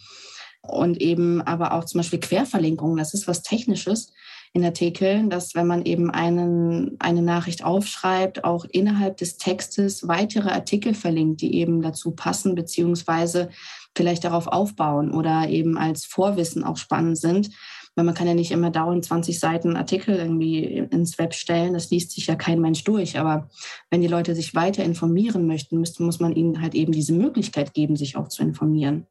[0.62, 4.12] Und eben aber auch zum Beispiel Querverlinkungen, das ist was Technisches
[4.53, 10.51] in Artikeln, dass wenn man eben einen, eine Nachricht aufschreibt, auch innerhalb des Textes weitere
[10.51, 13.51] Artikel verlinkt, die eben dazu passen, beziehungsweise
[13.94, 17.51] vielleicht darauf aufbauen oder eben als Vorwissen auch spannend sind,
[17.96, 21.72] weil man kann ja nicht immer dauernd 20 Seiten Artikel irgendwie ins Web stellen.
[21.72, 23.18] Das liest sich ja kein Mensch durch.
[23.18, 23.48] Aber
[23.90, 27.72] wenn die Leute sich weiter informieren möchten, müsste, muss man ihnen halt eben diese Möglichkeit
[27.72, 29.06] geben, sich auch zu informieren.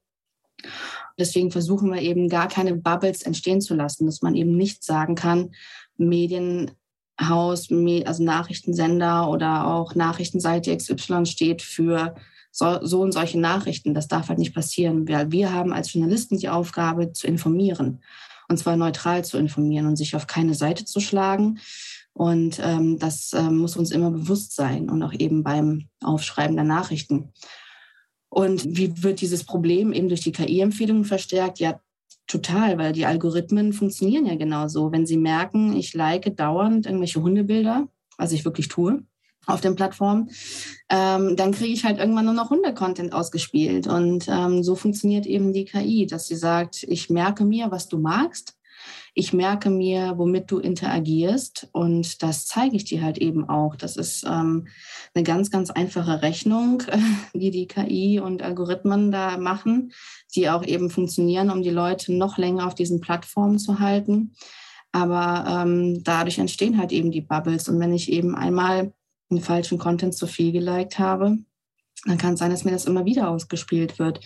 [1.18, 5.16] Deswegen versuchen wir eben gar keine Bubbles entstehen zu lassen, dass man eben nicht sagen
[5.16, 5.52] kann,
[5.98, 7.70] Medienhaus,
[8.06, 12.14] also Nachrichtensender oder auch Nachrichtenseite XY steht für
[12.52, 13.96] so, so und solche Nachrichten.
[13.96, 18.02] Das darf halt nicht passieren, weil wir haben als Journalisten die Aufgabe zu informieren
[18.48, 21.60] und zwar neutral zu informieren und sich auf keine Seite zu schlagen.
[22.14, 26.66] Und ähm, das ähm, muss uns immer bewusst sein und auch eben beim Aufschreiben der
[26.66, 27.34] Nachrichten.
[28.30, 31.60] Und wie wird dieses Problem eben durch die KI-Empfehlungen verstärkt?
[31.60, 31.80] Ja,
[32.28, 34.92] total, weil die Algorithmen funktionieren ja genauso.
[34.92, 39.04] Wenn sie merken, ich like dauernd irgendwelche Hundebilder, was ich wirklich tue,
[39.48, 40.30] auf den Plattformen,
[40.90, 43.88] ähm, dann kriege ich halt irgendwann nur noch Hunde-Content ausgespielt.
[43.88, 47.98] Und ähm, so funktioniert eben die KI, dass sie sagt, ich merke mir, was du
[47.98, 48.56] magst.
[49.18, 53.78] Ich merke mir, womit du interagierst und das zeige ich dir halt eben auch.
[53.78, 54.68] Das ist ähm,
[55.14, 56.84] eine ganz, ganz einfache Rechnung,
[57.34, 59.94] die die KI und Algorithmen da machen,
[60.36, 64.36] die auch eben funktionieren, um die Leute noch länger auf diesen Plattformen zu halten.
[64.92, 67.70] Aber ähm, dadurch entstehen halt eben die Bubbles.
[67.70, 68.94] Und wenn ich eben einmal
[69.30, 71.38] den falschen Content zu viel geliked habe,
[72.06, 74.20] dann kann es sein, dass mir das immer wieder ausgespielt wird.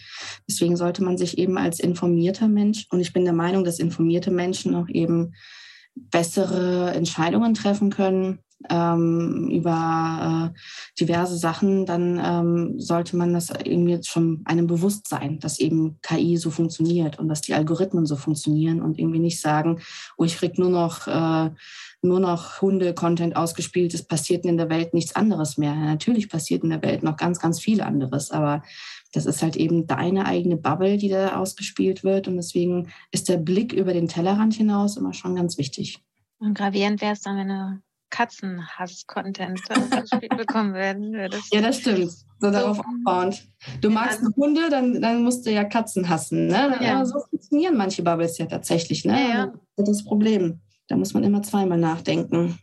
[0.48, 4.32] Deswegen sollte man sich eben als informierter Mensch, und ich bin der Meinung, dass informierte
[4.32, 5.34] Menschen auch eben
[5.96, 10.60] bessere Entscheidungen treffen können ähm, über äh,
[11.00, 16.38] diverse Sachen, dann ähm, sollte man das irgendwie schon einem bewusst sein, dass eben KI
[16.38, 19.80] so funktioniert und dass die Algorithmen so funktionieren und irgendwie nicht sagen,
[20.18, 21.52] oh, ich krieg nur noch äh,
[22.02, 25.76] nur noch Hunde-Content ausgespielt, es passiert in der Welt nichts anderes mehr.
[25.76, 28.64] Natürlich passiert in der Welt noch ganz, ganz viel anderes, aber
[29.12, 32.28] das ist halt eben deine eigene Bubble, die da ausgespielt wird.
[32.28, 36.00] Und deswegen ist der Blick über den Tellerrand hinaus immer schon ganz wichtig.
[36.40, 39.62] Und gravierend wäre es dann, wenn du Katzenhass-Content
[40.38, 41.54] bekommen werden würdest.
[41.54, 42.12] Ja, das stimmt.
[42.12, 43.48] So, so darauf aufbauend.
[43.82, 44.30] Du magst ja.
[44.36, 46.48] Hunde, dann, dann musst du ja Katzen hassen.
[46.48, 46.78] Ne?
[46.82, 47.06] Ja.
[47.06, 49.06] so funktionieren manche Bubbles ja tatsächlich.
[49.06, 49.14] Ne?
[49.14, 49.54] Ja, ja.
[49.76, 50.62] Das ist das Problem.
[50.88, 52.58] Da muss man immer zweimal nachdenken.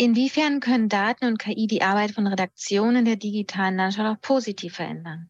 [0.00, 5.28] Inwiefern können Daten und KI die Arbeit von Redaktionen der digitalen Landschaft auch positiv verändern?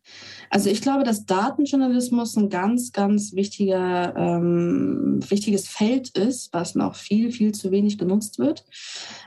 [0.49, 6.95] Also ich glaube, dass Datenjournalismus ein ganz, ganz wichtiger, ähm, wichtiges Feld ist, was noch
[6.95, 8.65] viel, viel zu wenig genutzt wird.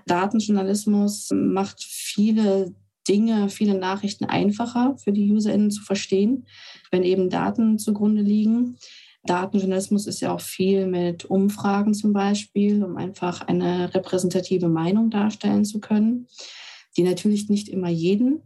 [0.06, 2.74] Datenjournalismus macht viele
[3.10, 6.48] Dinge, viele Nachrichten einfacher für die UserInnen zu verstehen,
[6.90, 8.78] wenn eben Daten zugrunde liegen.
[9.26, 15.64] Datenjournalismus ist ja auch viel mit Umfragen zum Beispiel, um einfach eine repräsentative Meinung darstellen
[15.64, 16.28] zu können,
[16.98, 18.42] die natürlich nicht immer jeden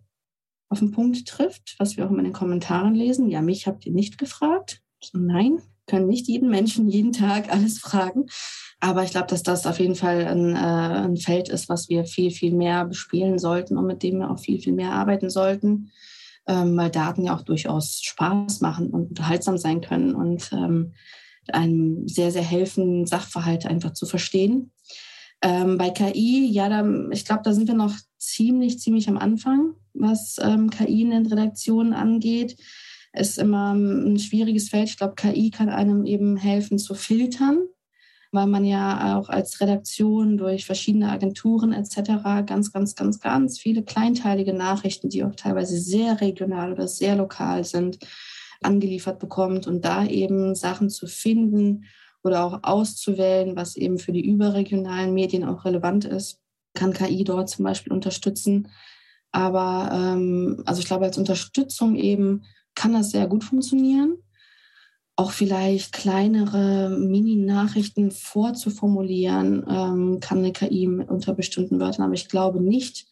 [0.69, 3.29] auf den Punkt trifft, was wir auch immer in den Kommentaren lesen.
[3.29, 4.81] Ja, mich habt ihr nicht gefragt.
[5.13, 8.27] Nein, können nicht jeden Menschen jeden Tag alles fragen.
[8.79, 12.05] Aber ich glaube, dass das auf jeden Fall ein, äh, ein Feld ist, was wir
[12.05, 15.91] viel, viel mehr bespielen sollten und mit dem wir auch viel, viel mehr arbeiten sollten
[16.47, 20.93] ähm, weil Daten ja auch durchaus Spaß machen und unterhaltsam sein können und ähm,
[21.49, 24.71] einem sehr, sehr helfen, Sachverhalte einfach zu verstehen.
[25.41, 29.75] Ähm, bei KI, ja, da, ich glaube, da sind wir noch ziemlich, ziemlich am Anfang,
[29.93, 32.57] was ähm, KI in den Redaktionen angeht.
[33.13, 34.89] Ist immer ein schwieriges Feld.
[34.89, 37.59] Ich glaube, KI kann einem eben helfen zu filtern
[38.37, 42.45] weil man ja auch als Redaktion durch verschiedene Agenturen etc.
[42.45, 47.63] ganz, ganz, ganz, ganz viele kleinteilige Nachrichten, die auch teilweise sehr regional oder sehr lokal
[47.63, 47.97] sind,
[48.61, 51.85] angeliefert bekommt und da eben Sachen zu finden
[52.23, 56.39] oder auch auszuwählen, was eben für die überregionalen Medien auch relevant ist,
[56.75, 58.67] kann KI dort zum Beispiel unterstützen.
[59.31, 62.43] Aber ähm, also ich glaube, als Unterstützung eben
[62.75, 64.19] kann das sehr gut funktionieren
[65.17, 72.05] auch vielleicht kleinere Mini-Nachrichten vorzuformulieren, ähm, kann eine KI unter bestimmten Wörtern.
[72.05, 73.07] Aber ich glaube nicht,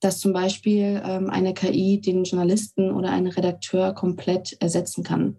[0.00, 5.38] dass zum Beispiel ähm, eine KI den Journalisten oder einen Redakteur komplett ersetzen kann.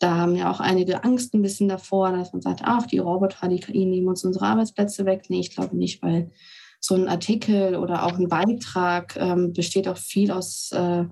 [0.00, 3.46] Da haben ja auch einige Angst ein bisschen davor, dass man sagt, ach, die Roboter,
[3.48, 5.26] die KI nehmen uns unsere Arbeitsplätze weg.
[5.28, 6.32] Nee, ich glaube nicht, weil
[6.80, 11.04] so ein Artikel oder auch ein Beitrag ähm, besteht auch viel aus äh,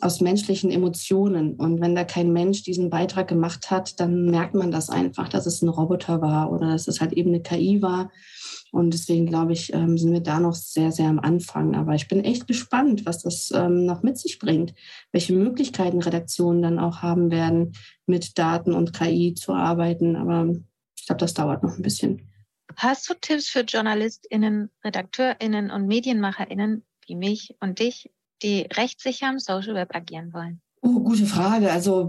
[0.00, 1.54] aus menschlichen Emotionen.
[1.54, 5.46] Und wenn da kein Mensch diesen Beitrag gemacht hat, dann merkt man das einfach, dass
[5.46, 8.10] es ein Roboter war oder dass es halt eben eine KI war.
[8.72, 11.74] Und deswegen glaube ich, ähm, sind wir da noch sehr, sehr am Anfang.
[11.74, 14.74] Aber ich bin echt gespannt, was das ähm, noch mit sich bringt,
[15.12, 17.72] welche Möglichkeiten Redaktionen dann auch haben werden,
[18.06, 20.16] mit Daten und KI zu arbeiten.
[20.16, 20.52] Aber
[20.98, 22.30] ich glaube, das dauert noch ein bisschen.
[22.76, 28.10] Hast du Tipps für JournalistInnen, RedakteurInnen und MedienmacherInnen wie mich und dich,
[28.42, 30.60] die rechtssicher im Social Web agieren wollen?
[30.82, 31.70] Oh, gute Frage.
[31.72, 32.06] Also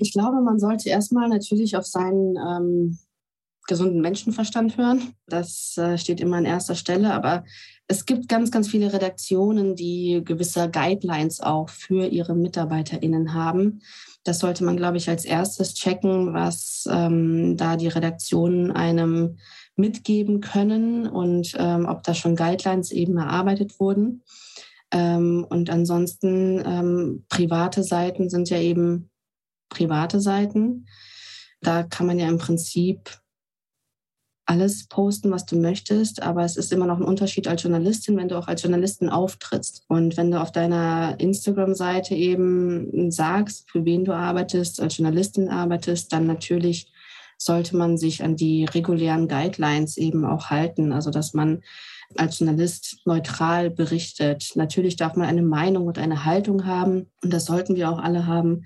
[0.00, 2.98] ich glaube, man sollte erstmal natürlich auf seinen ähm,
[3.66, 5.14] gesunden Menschenverstand hören.
[5.26, 7.12] Das äh, steht immer an erster Stelle.
[7.12, 7.44] Aber
[7.88, 13.82] es gibt ganz, ganz viele Redaktionen, die gewisse Guidelines auch für ihre MitarbeiterInnen haben.
[14.24, 19.38] Das sollte man, glaube ich, als erstes checken, was ähm, da die Redaktionen einem
[19.76, 24.22] mitgeben können und ähm, ob da schon Guidelines eben erarbeitet wurden.
[24.92, 29.10] Ähm, und ansonsten ähm, private Seiten sind ja eben
[29.68, 30.86] private Seiten.
[31.60, 33.18] Da kann man ja im Prinzip
[34.46, 38.28] alles posten, was du möchtest, aber es ist immer noch ein Unterschied als Journalistin, wenn
[38.28, 39.84] du auch als Journalistin auftrittst.
[39.88, 46.12] Und wenn du auf deiner Instagram-Seite eben sagst, für wen du arbeitest, als Journalistin arbeitest,
[46.12, 46.92] dann natürlich
[47.38, 50.92] sollte man sich an die regulären Guidelines eben auch halten.
[50.92, 51.62] Also dass man
[52.16, 54.52] als Journalist neutral berichtet.
[54.54, 58.26] Natürlich darf man eine Meinung und eine Haltung haben und das sollten wir auch alle
[58.26, 58.62] haben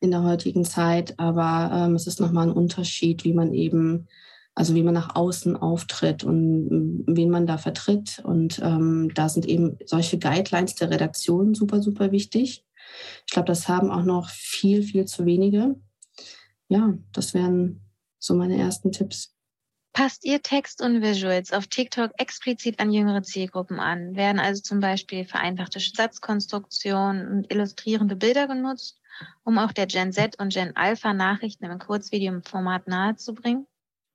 [0.00, 1.18] in der heutigen Zeit.
[1.18, 4.08] Aber ähm, es ist nochmal ein Unterschied, wie man eben,
[4.54, 8.20] also wie man nach außen auftritt und ähm, wen man da vertritt.
[8.24, 12.64] Und ähm, da sind eben solche Guidelines der Redaktion super, super wichtig.
[13.26, 15.76] Ich glaube, das haben auch noch viel, viel zu wenige.
[16.68, 17.80] Ja, das wären
[18.18, 19.31] so meine ersten Tipps.
[19.92, 24.16] Passt ihr Text und Visuals auf TikTok explizit an jüngere Zielgruppen an?
[24.16, 28.98] Werden also zum Beispiel vereinfachte Satzkonstruktionen und illustrierende Bilder genutzt,
[29.44, 33.66] um auch der Gen Z und Gen Alpha Nachrichten im Kurzvideo-Format nahezubringen?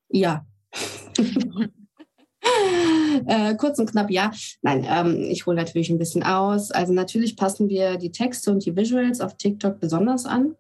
[0.10, 0.48] Ja.
[3.28, 4.32] äh, kurz und knapp, ja.
[4.62, 6.72] Nein, ähm, ich hole natürlich ein bisschen aus.
[6.72, 10.56] Also natürlich passen wir die Texte und die Visuals auf TikTok besonders an.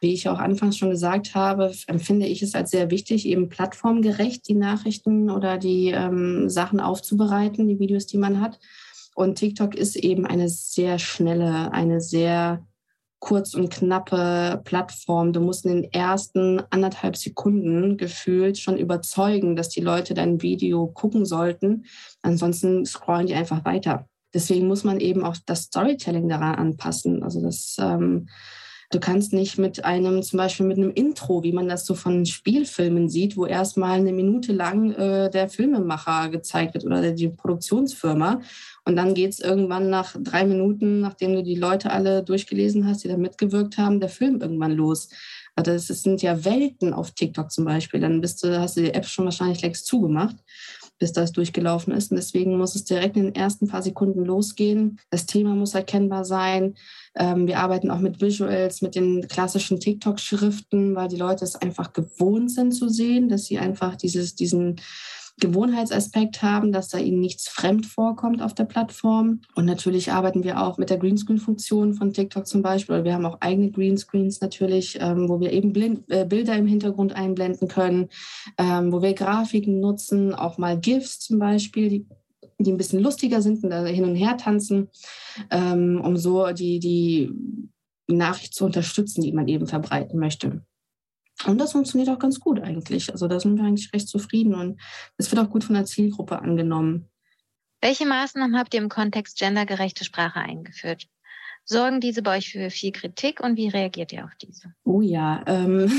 [0.00, 4.48] Wie ich auch anfangs schon gesagt habe, empfinde ich es als sehr wichtig, eben plattformgerecht
[4.48, 8.60] die Nachrichten oder die ähm, Sachen aufzubereiten, die Videos, die man hat.
[9.16, 12.64] Und TikTok ist eben eine sehr schnelle, eine sehr
[13.18, 15.32] kurz und knappe Plattform.
[15.32, 20.86] Du musst in den ersten anderthalb Sekunden gefühlt schon überzeugen, dass die Leute dein Video
[20.86, 21.84] gucken sollten.
[22.22, 24.06] Ansonsten scrollen die einfach weiter.
[24.34, 27.22] Deswegen muss man eben auch das Storytelling daran anpassen.
[27.22, 28.28] Also das ähm,
[28.90, 32.24] Du kannst nicht mit einem, zum Beispiel mit einem Intro, wie man das so von
[32.24, 38.40] Spielfilmen sieht, wo erstmal eine Minute lang äh, der Filmemacher gezeigt wird oder die Produktionsfirma.
[38.88, 43.04] Und dann geht es irgendwann nach drei Minuten, nachdem du die Leute alle durchgelesen hast,
[43.04, 45.10] die da mitgewirkt haben, der Film irgendwann los.
[45.54, 48.00] Also das sind ja Welten auf TikTok zum Beispiel.
[48.00, 50.36] Dann bist du, hast du die App schon wahrscheinlich längst zugemacht
[50.98, 52.10] bis das durchgelaufen ist.
[52.10, 54.98] Und deswegen muss es direkt in den ersten paar Sekunden losgehen.
[55.10, 56.74] Das Thema muss erkennbar sein.
[57.14, 61.92] Ähm, wir arbeiten auch mit Visuals, mit den klassischen TikTok-Schriften, weil die Leute es einfach
[61.92, 64.80] gewohnt sind zu sehen, dass sie einfach dieses, diesen
[65.40, 69.40] Gewohnheitsaspekt haben, dass da ihnen nichts fremd vorkommt auf der Plattform.
[69.54, 72.96] Und natürlich arbeiten wir auch mit der Greenscreen-Funktion von TikTok zum Beispiel.
[72.96, 76.66] Oder wir haben auch eigene Greenscreens natürlich, ähm, wo wir eben blind, äh, Bilder im
[76.66, 78.08] Hintergrund einblenden können,
[78.58, 82.06] ähm, wo wir Grafiken nutzen, auch mal GIFs zum Beispiel, die
[82.60, 84.88] die ein bisschen lustiger sind und da hin und her tanzen,
[85.50, 87.30] ähm, um so die, die
[88.08, 90.62] Nachricht zu unterstützen, die man eben verbreiten möchte.
[91.46, 93.12] Und das funktioniert auch ganz gut eigentlich.
[93.12, 94.80] Also da sind wir eigentlich recht zufrieden und
[95.16, 97.08] es wird auch gut von der Zielgruppe angenommen.
[97.80, 101.06] Welche Maßnahmen habt ihr im Kontext gendergerechte Sprache eingeführt?
[101.64, 104.72] Sorgen diese bei euch für viel Kritik und wie reagiert ihr auf diese?
[104.84, 105.90] Oh ja, ähm,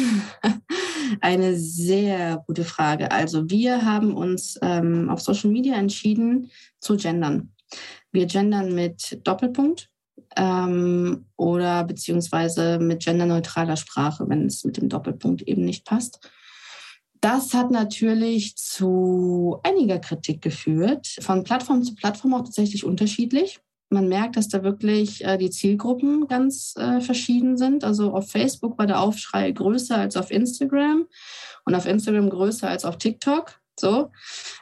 [1.21, 3.11] eine sehr gute Frage.
[3.11, 7.53] Also wir haben uns ähm, auf Social Media entschieden zu gendern.
[8.11, 9.89] Wir gendern mit Doppelpunkt
[10.39, 16.19] ähm, oder beziehungsweise mit genderneutraler Sprache, wenn es mit dem Doppelpunkt eben nicht passt.
[17.21, 23.59] Das hat natürlich zu einiger Kritik geführt, von Plattform zu Plattform auch tatsächlich unterschiedlich.
[23.89, 27.83] Man merkt, dass da wirklich äh, die Zielgruppen ganz äh, verschieden sind.
[27.83, 31.07] Also auf Facebook war der Aufschrei größer als auf Instagram
[31.65, 33.59] und auf Instagram größer als auf TikTok.
[33.77, 34.11] So,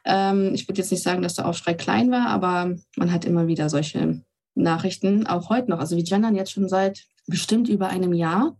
[0.06, 3.48] ähm, ich würde jetzt nicht sagen, dass der Aufschrei klein war, aber man hat immer
[3.48, 4.22] wieder solche
[4.63, 5.80] Nachrichten, auch heute noch.
[5.80, 8.58] Also wir gendern jetzt schon seit bestimmt über einem Jahr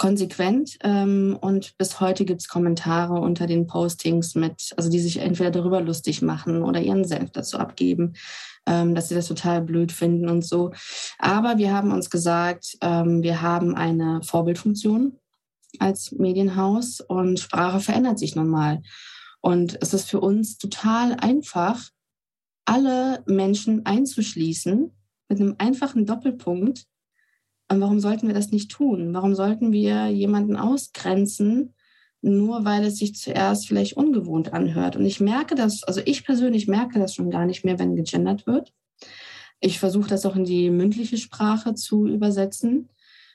[0.00, 5.18] konsequent ähm, und bis heute gibt es Kommentare unter den Postings mit, also die sich
[5.18, 8.14] entweder darüber lustig machen oder ihren Senf dazu abgeben,
[8.64, 10.72] ähm, dass sie das total blöd finden und so.
[11.18, 15.18] Aber wir haben uns gesagt, ähm, wir haben eine Vorbildfunktion
[15.78, 18.80] als Medienhaus und Sprache verändert sich nun mal.
[19.42, 21.90] Und es ist für uns total einfach,
[22.70, 24.92] alle Menschen einzuschließen
[25.28, 26.86] mit einem einfachen Doppelpunkt.
[27.68, 29.12] Und warum sollten wir das nicht tun?
[29.12, 31.74] Warum sollten wir jemanden ausgrenzen,
[32.22, 34.94] nur weil es sich zuerst vielleicht ungewohnt anhört?
[34.94, 38.46] Und ich merke das, also ich persönlich merke das schon gar nicht mehr, wenn gegendert
[38.46, 38.72] wird.
[39.58, 42.88] Ich versuche das auch in die mündliche Sprache zu übersetzen,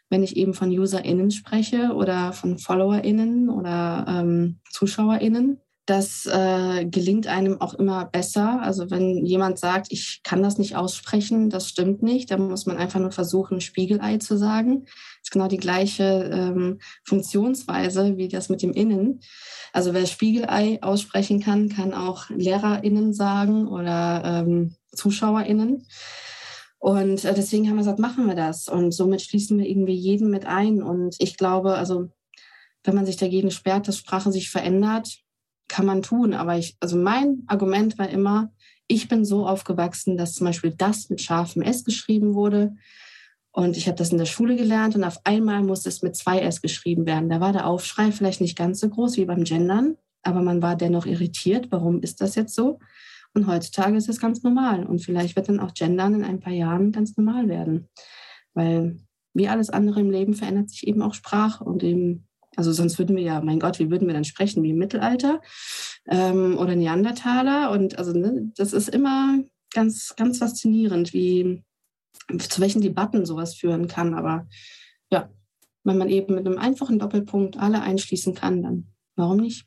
[0.09, 7.27] wenn ich eben von UserInnen spreche oder von FollowerInnen oder ähm, ZuschauerInnen das äh, gelingt
[7.27, 8.61] einem auch immer besser.
[8.61, 12.77] Also wenn jemand sagt, ich kann das nicht aussprechen, das stimmt nicht, dann muss man
[12.77, 14.85] einfach nur versuchen, Spiegelei zu sagen.
[14.85, 19.19] Das ist genau die gleiche ähm, Funktionsweise wie das mit dem Innen.
[19.73, 25.85] Also wer Spiegelei aussprechen kann, kann auch LehrerInnen sagen oder ähm, ZuschauerInnen.
[26.79, 28.67] Und äh, deswegen haben wir gesagt, machen wir das.
[28.67, 30.81] Und somit schließen wir irgendwie jeden mit ein.
[30.81, 32.09] Und ich glaube, also
[32.83, 35.24] wenn man sich dagegen sperrt, dass Sprache sich verändert,
[35.67, 36.33] kann man tun.
[36.33, 38.51] Aber ich, also mein Argument war immer,
[38.87, 42.75] ich bin so aufgewachsen, dass zum Beispiel das mit scharfem S geschrieben wurde.
[43.51, 46.39] Und ich habe das in der Schule gelernt und auf einmal musste es mit zwei
[46.39, 47.29] S geschrieben werden.
[47.29, 50.75] Da war der Aufschrei vielleicht nicht ganz so groß wie beim Gendern, aber man war
[50.75, 51.67] dennoch irritiert.
[51.71, 52.79] Warum ist das jetzt so?
[53.33, 54.85] Und heutzutage ist es ganz normal.
[54.85, 57.87] Und vielleicht wird dann auch Gendern in ein paar Jahren ganz normal werden.
[58.53, 58.97] Weil
[59.33, 63.15] wie alles andere im Leben verändert sich eben auch Sprache und eben also sonst würden
[63.15, 64.63] wir ja, mein Gott, wie würden wir dann sprechen?
[64.63, 65.41] Wie im Mittelalter
[66.07, 67.71] ähm, oder Neandertaler?
[67.71, 69.39] Und also ne, das ist immer
[69.73, 71.63] ganz, ganz faszinierend, wie
[72.39, 74.13] zu welchen Debatten sowas führen kann.
[74.13, 74.47] Aber
[75.11, 75.29] ja,
[75.83, 79.65] wenn man eben mit einem einfachen Doppelpunkt alle einschließen kann, dann warum nicht?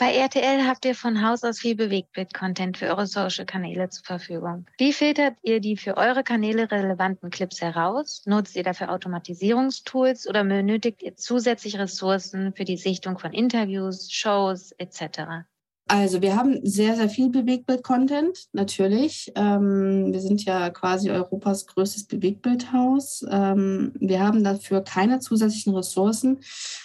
[0.00, 4.64] Bei RTL habt ihr von Haus aus viel Bewegtbild-Content für eure Social-Kanäle zur Verfügung.
[4.78, 8.22] Wie filtert ihr die für eure Kanäle relevanten Clips heraus?
[8.24, 14.72] Nutzt ihr dafür Automatisierungstools oder benötigt ihr zusätzliche Ressourcen für die Sichtung von Interviews, Shows
[14.78, 15.44] etc.?
[15.92, 19.32] Also wir haben sehr, sehr viel Bewegtbild-Content, natürlich.
[19.34, 23.26] Ähm, wir sind ja quasi Europas größtes Bewegtbildhaus.
[23.28, 26.38] Ähm, wir haben dafür keine zusätzlichen Ressourcen.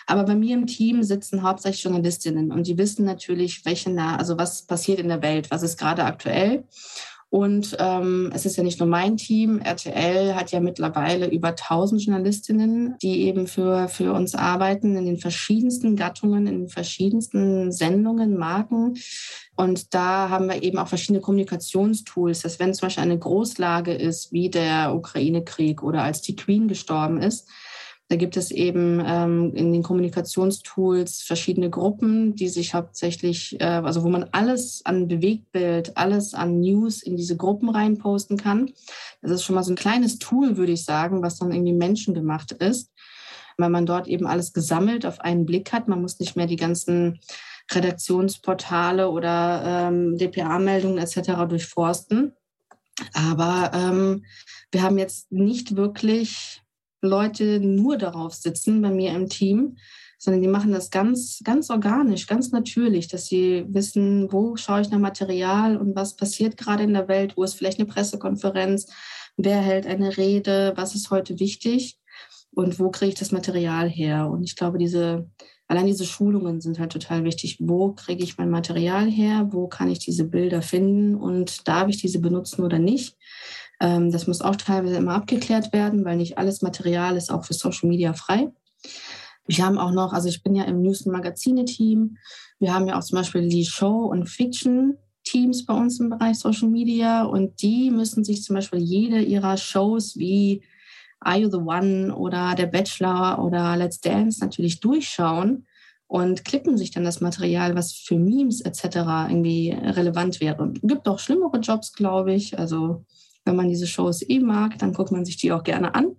[0.08, 4.64] Aber bei mir im Team sitzen hauptsächlich Journalistinnen und die wissen natürlich, welche, also was
[4.64, 6.64] passiert in der Welt, was ist gerade aktuell.
[7.36, 9.60] Und ähm, es ist ja nicht nur mein Team.
[9.60, 15.18] RTL hat ja mittlerweile über 1000 Journalistinnen, die eben für, für uns arbeiten in den
[15.18, 18.96] verschiedensten Gattungen, in den verschiedensten Sendungen, Marken.
[19.58, 24.32] Und da haben wir eben auch verschiedene Kommunikationstools, dass wenn zum Beispiel eine Großlage ist,
[24.32, 27.50] wie der Ukraine-Krieg oder als die Queen gestorben ist,
[28.08, 34.04] da gibt es eben ähm, in den Kommunikationstools verschiedene Gruppen, die sich hauptsächlich, äh, also
[34.04, 38.72] wo man alles an Bewegtbild, alles an News in diese Gruppen reinposten kann.
[39.24, 42.52] Das ist schon mal so ein kleines Tool, würde ich sagen, was dann irgendwie menschengemacht
[42.52, 42.92] ist,
[43.58, 45.88] weil man dort eben alles gesammelt auf einen Blick hat.
[45.88, 47.20] Man muss nicht mehr die ganzen
[47.72, 51.48] Redaktionsportale oder ähm, DPA-Meldungen etc.
[51.50, 52.34] durchforsten.
[53.14, 54.26] Aber ähm,
[54.72, 56.62] wir haben jetzt nicht wirklich
[57.06, 59.78] Leute nur darauf sitzen bei mir im Team,
[60.18, 64.90] sondern die machen das ganz, ganz organisch, ganz natürlich, dass sie wissen, wo schaue ich
[64.90, 68.88] nach Material und was passiert gerade in der Welt, wo ist vielleicht eine Pressekonferenz,
[69.38, 72.00] wer hält eine Rede, was ist heute wichtig
[72.56, 74.30] und wo kriege ich das Material her.
[74.30, 75.30] Und ich glaube, diese,
[75.68, 77.58] allein diese Schulungen sind halt total wichtig.
[77.60, 79.50] Wo kriege ich mein Material her?
[79.52, 83.18] Wo kann ich diese Bilder finden und darf ich diese benutzen oder nicht?
[83.80, 87.54] Ähm, das muss auch teilweise immer abgeklärt werden, weil nicht alles Material ist auch für
[87.54, 88.52] Social Media frei.
[89.48, 92.18] Wir haben auch noch, also ich bin ja im News- und Magazine-Team.
[92.60, 96.70] Wir haben ja auch zum Beispiel die Show- und Fiction-Teams bei uns im Bereich Social
[96.70, 100.64] Media und die müssen sich zum Beispiel jede ihrer Shows wie
[101.20, 105.66] Are You the One oder Der Bachelor oder Let's Dance natürlich durchschauen
[106.08, 108.86] und klippen sich dann das Material, was für Memes etc.
[109.30, 110.72] irgendwie relevant wäre.
[110.76, 112.58] Es gibt auch schlimmere Jobs, glaube ich.
[112.58, 113.06] Also
[113.46, 116.18] wenn man diese Shows eh mag, dann guckt man sich die auch gerne an.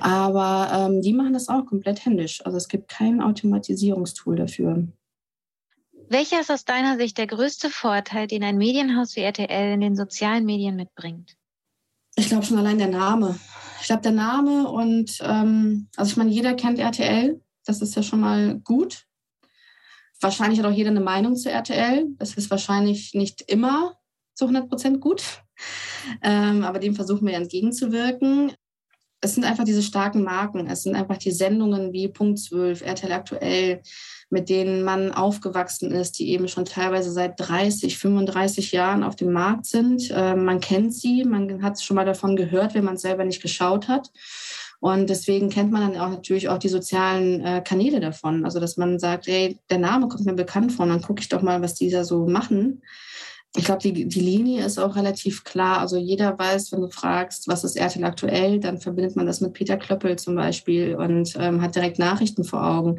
[0.00, 2.44] Aber ähm, die machen das auch komplett händisch.
[2.44, 4.88] Also es gibt kein Automatisierungstool dafür.
[6.08, 9.96] Welcher ist aus deiner Sicht der größte Vorteil, den ein Medienhaus wie RTL in den
[9.96, 11.36] sozialen Medien mitbringt?
[12.16, 13.38] Ich glaube schon allein der Name.
[13.80, 17.40] Ich glaube der Name und ähm, also ich meine, jeder kennt RTL.
[17.64, 19.06] Das ist ja schon mal gut.
[20.20, 22.06] Wahrscheinlich hat auch jeder eine Meinung zu RTL.
[22.18, 23.98] Das ist wahrscheinlich nicht immer
[24.34, 25.43] zu 100 Prozent gut.
[26.22, 28.52] Ähm, aber dem versuchen wir entgegenzuwirken.
[29.20, 30.66] Es sind einfach diese starken Marken.
[30.66, 33.82] Es sind einfach die Sendungen wie Punkt 12, RTL aktuell,
[34.28, 39.32] mit denen man aufgewachsen ist, die eben schon teilweise seit 30, 35 Jahren auf dem
[39.32, 40.10] Markt sind.
[40.14, 43.40] Ähm, man kennt sie, man hat schon mal davon gehört, wenn man es selber nicht
[43.40, 44.10] geschaut hat.
[44.80, 48.44] Und deswegen kennt man dann auch natürlich auch die sozialen äh, Kanäle davon.
[48.44, 51.40] Also, dass man sagt, ey, der Name kommt mir bekannt vor, dann gucke ich doch
[51.40, 52.82] mal, was die da so machen
[53.56, 55.78] ich glaube, die, die Linie ist auch relativ klar.
[55.78, 59.52] Also jeder weiß, wenn du fragst, was ist RTL aktuell, dann verbindet man das mit
[59.52, 62.98] Peter Klöppel zum Beispiel und ähm, hat direkt Nachrichten vor Augen.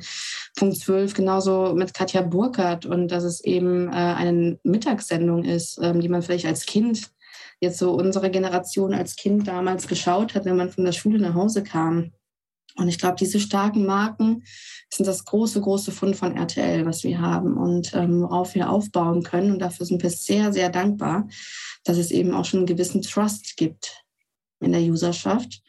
[0.56, 5.99] Punkt 12 genauso mit Katja Burkhardt und dass es eben äh, eine Mittagssendung ist, ähm,
[5.99, 7.12] die man vielleicht als Kind,
[7.60, 11.34] jetzt so unsere Generation als Kind damals geschaut hat, wenn man von der Schule nach
[11.34, 12.12] Hause kam.
[12.76, 14.43] Und ich glaube, diese starken Marken
[14.89, 19.23] sind das große, große Fund von RTL, was wir haben und ähm, worauf wir aufbauen
[19.23, 19.51] können.
[19.51, 21.28] Und dafür sind wir sehr, sehr dankbar,
[21.86, 24.03] dass es eben auch schon einen gewissen Trust gibt
[24.59, 25.61] in der Userschaft.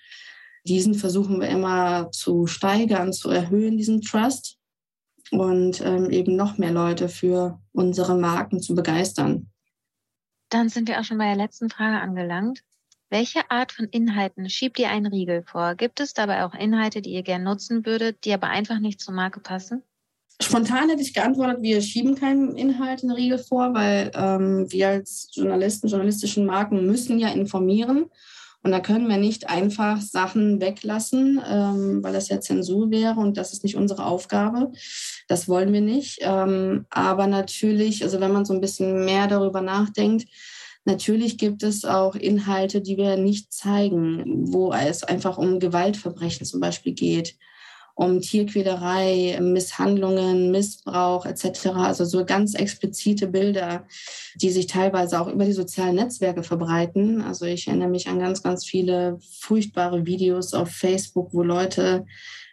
[0.65, 4.59] Diesen versuchen wir immer zu steigern, zu erhöhen, diesen Trust
[5.31, 9.51] und ähm, eben noch mehr Leute für unsere Marken zu begeistern.
[10.49, 12.63] Dann sind wir auch schon bei der letzten Frage angelangt.
[13.09, 15.77] Welche Art von Inhalten schiebt ihr einen Riegel vor?
[15.77, 19.15] Gibt es dabei auch Inhalte, die ihr gern nutzen würdet, die aber einfach nicht zur
[19.15, 19.83] Marke passen?
[20.43, 25.31] Spontan hätte ich geantwortet, wir schieben keinen Inhalt einen Riegel vor, weil ähm, wir als
[25.33, 28.07] Journalisten, journalistischen Marken müssen ja informieren.
[28.63, 33.37] Und da können wir nicht einfach Sachen weglassen, ähm, weil das ja Zensur wäre und
[33.37, 34.73] das ist nicht unsere Aufgabe.
[35.29, 36.19] Das wollen wir nicht.
[36.23, 40.27] Ähm, aber natürlich, also wenn man so ein bisschen mehr darüber nachdenkt,
[40.87, 46.61] Natürlich gibt es auch Inhalte, die wir nicht zeigen, wo es einfach um Gewaltverbrechen zum
[46.61, 47.37] Beispiel geht,
[47.97, 51.69] um Tierquälerei, Misshandlungen, Missbrauch etc.
[51.75, 53.85] Also so ganz explizite Bilder,
[54.37, 57.21] die sich teilweise auch über die sozialen Netzwerke verbreiten.
[57.21, 62.07] Also ich erinnere mich an ganz, ganz viele furchtbare Videos auf Facebook, wo Leute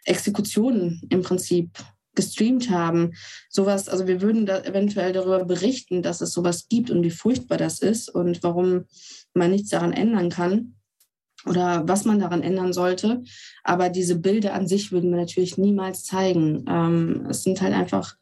[0.06, 1.70] Exekutionen im Prinzip
[2.16, 3.14] gestreamt haben.
[3.50, 7.58] Sowas, also wir würden da eventuell darüber berichten, dass es sowas gibt und wie furchtbar
[7.58, 8.86] das ist und warum
[9.34, 10.76] man nichts daran ändern kann
[11.46, 13.24] oder was man daran ändern sollte.
[13.64, 16.66] Aber diese Bilder an sich würden wir natürlich niemals zeigen.
[16.68, 18.16] Ähm, es sind halt einfach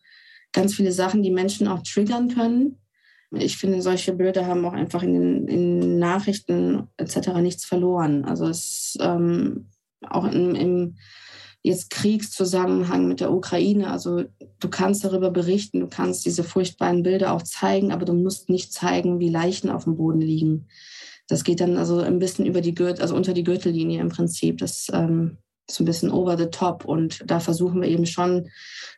[0.53, 2.77] ganz viele Sachen, die Menschen auch triggern können.
[3.33, 7.29] Ich finde, solche Bilder haben auch einfach in den in Nachrichten etc.
[7.41, 8.25] nichts verloren.
[8.25, 9.69] Also es ähm,
[10.05, 10.97] auch im, im
[11.63, 13.91] jetzt Kriegszusammenhang mit der Ukraine.
[13.91, 14.23] Also
[14.59, 18.73] du kannst darüber berichten, du kannst diese furchtbaren Bilder auch zeigen, aber du musst nicht
[18.73, 20.67] zeigen, wie Leichen auf dem Boden liegen.
[21.27, 24.57] Das geht dann also ein bisschen über die Gürtel, also unter die Gürtellinie im Prinzip.
[24.57, 25.37] Das ähm,
[25.69, 26.85] ist ein bisschen over the top.
[26.85, 28.49] Und da versuchen wir eben schon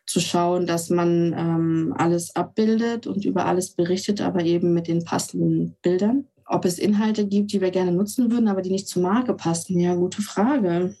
[0.06, 5.04] zu schauen, dass man ähm, alles abbildet und über alles berichtet, aber eben mit den
[5.04, 6.26] passenden Bildern.
[6.46, 9.78] Ob es Inhalte gibt, die wir gerne nutzen würden, aber die nicht zur Marke passen,
[9.78, 10.94] ja, gute Frage.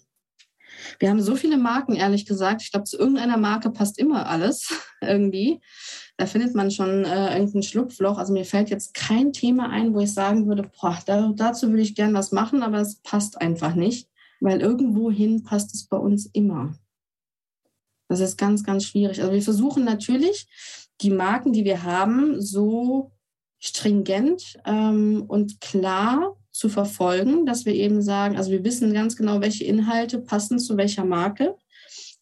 [0.98, 2.62] Wir haben so viele Marken, ehrlich gesagt.
[2.62, 5.60] Ich glaube, zu irgendeiner Marke passt immer alles irgendwie.
[6.16, 8.18] Da findet man schon äh, irgendein Schlupfloch.
[8.18, 11.82] Also mir fällt jetzt kein Thema ein, wo ich sagen würde, boah, da, dazu würde
[11.82, 14.08] ich gern was machen, aber es passt einfach nicht,
[14.40, 16.74] weil irgendwohin passt es bei uns immer.
[18.08, 19.20] Das ist ganz, ganz schwierig.
[19.20, 20.46] Also wir versuchen natürlich,
[21.00, 23.10] die Marken, die wir haben, so
[23.58, 29.40] stringent ähm, und klar zu verfolgen, dass wir eben sagen, also wir wissen ganz genau,
[29.40, 31.56] welche Inhalte passen zu welcher Marke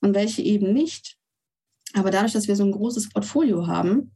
[0.01, 1.19] und welche eben nicht.
[1.93, 4.13] Aber dadurch, dass wir so ein großes Portfolio haben,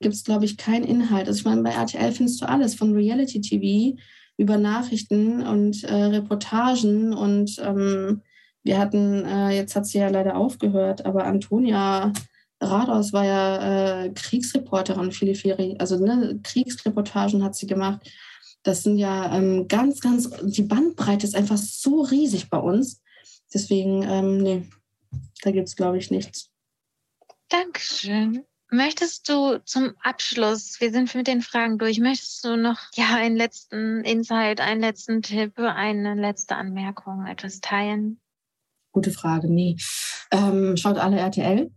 [0.00, 1.26] gibt es, glaube ich, keinen Inhalt.
[1.26, 3.98] Also ich meine, bei RTL findest du alles, von Reality TV
[4.36, 7.12] über Nachrichten und äh, Reportagen.
[7.12, 8.22] Und ähm,
[8.62, 12.12] wir hatten, äh, jetzt hat sie ja leider aufgehört, aber Antonia
[12.60, 18.08] Rados war ja äh, Kriegsreporterin, viele, viele, also ne, Kriegsreportagen hat sie gemacht.
[18.66, 23.00] Das sind ja ähm, ganz, ganz, die Bandbreite ist einfach so riesig bei uns.
[23.54, 24.68] Deswegen, ähm, nee,
[25.42, 26.50] da gibt es, glaube ich, nichts.
[27.48, 28.44] Dankeschön.
[28.68, 33.36] Möchtest du zum Abschluss, wir sind mit den Fragen durch, möchtest du noch ja einen
[33.36, 38.20] letzten Insight, einen letzten Tipp, eine letzte Anmerkung, etwas teilen?
[38.90, 39.76] Gute Frage, nee.
[40.32, 41.70] Ähm, schaut alle RTL.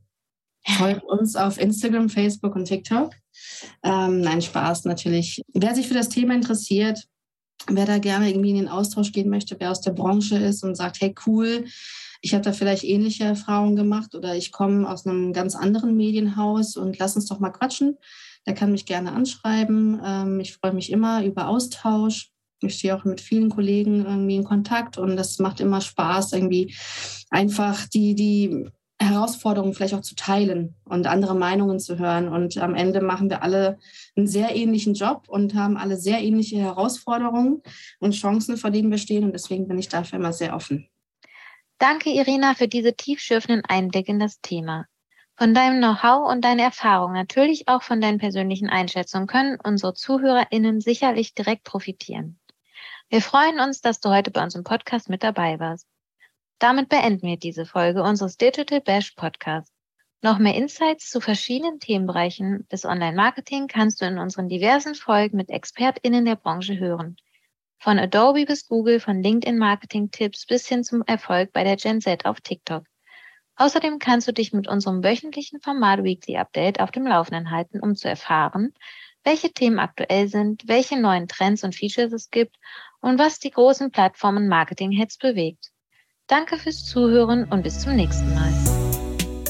[0.65, 3.13] Folgt uns auf Instagram, Facebook und TikTok.
[3.83, 5.41] Ähm, nein, Spaß natürlich.
[5.53, 7.05] Wer sich für das Thema interessiert,
[7.67, 10.75] wer da gerne irgendwie in den Austausch gehen möchte, wer aus der Branche ist und
[10.75, 11.65] sagt, hey cool,
[12.21, 16.75] ich habe da vielleicht ähnliche Erfahrungen gemacht oder ich komme aus einem ganz anderen Medienhaus
[16.75, 17.97] und lass uns doch mal quatschen.
[18.45, 20.01] Der kann mich gerne anschreiben.
[20.03, 22.31] Ähm, ich freue mich immer über Austausch.
[22.61, 26.75] Ich stehe auch mit vielen Kollegen irgendwie in Kontakt und das macht immer Spaß, irgendwie
[27.29, 28.69] einfach die, die
[29.01, 32.27] Herausforderungen vielleicht auch zu teilen und andere Meinungen zu hören.
[32.27, 33.79] Und am Ende machen wir alle
[34.15, 37.61] einen sehr ähnlichen Job und haben alle sehr ähnliche Herausforderungen
[37.99, 39.23] und Chancen, vor denen wir stehen.
[39.23, 40.89] Und deswegen bin ich dafür immer sehr offen.
[41.77, 44.85] Danke, Irina, für diese tiefschürfenden Einblicke in das Thema.
[45.37, 50.81] Von deinem Know-how und deiner Erfahrung, natürlich auch von deinen persönlichen Einschätzungen, können unsere ZuhörerInnen
[50.81, 52.37] sicherlich direkt profitieren.
[53.07, 55.87] Wir freuen uns, dass du heute bei unserem Podcast mit dabei warst.
[56.59, 59.73] Damit beenden wir diese Folge unseres Digital Bash Podcasts.
[60.21, 65.49] Noch mehr Insights zu verschiedenen Themenbereichen des Online-Marketing kannst du in unseren diversen Folgen mit
[65.49, 67.15] ExpertInnen der Branche hören.
[67.77, 72.41] Von Adobe bis Google, von LinkedIn-Marketing-Tipps bis hin zum Erfolg bei der Gen Z auf
[72.41, 72.83] TikTok.
[73.55, 77.95] Außerdem kannst du dich mit unserem wöchentlichen Format Weekly Update auf dem Laufenden halten, um
[77.95, 78.73] zu erfahren,
[79.23, 82.57] welche Themen aktuell sind, welche neuen Trends und Features es gibt
[82.99, 85.71] und was die großen Plattformen Marketing-Hits bewegt.
[86.29, 88.53] Danke fürs Zuhören und bis zum nächsten Mal.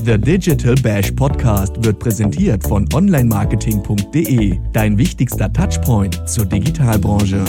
[0.05, 7.43] The Digital Bash Podcast wird präsentiert von onlinemarketing.de, dein wichtigster Touchpoint zur Digitalbranche.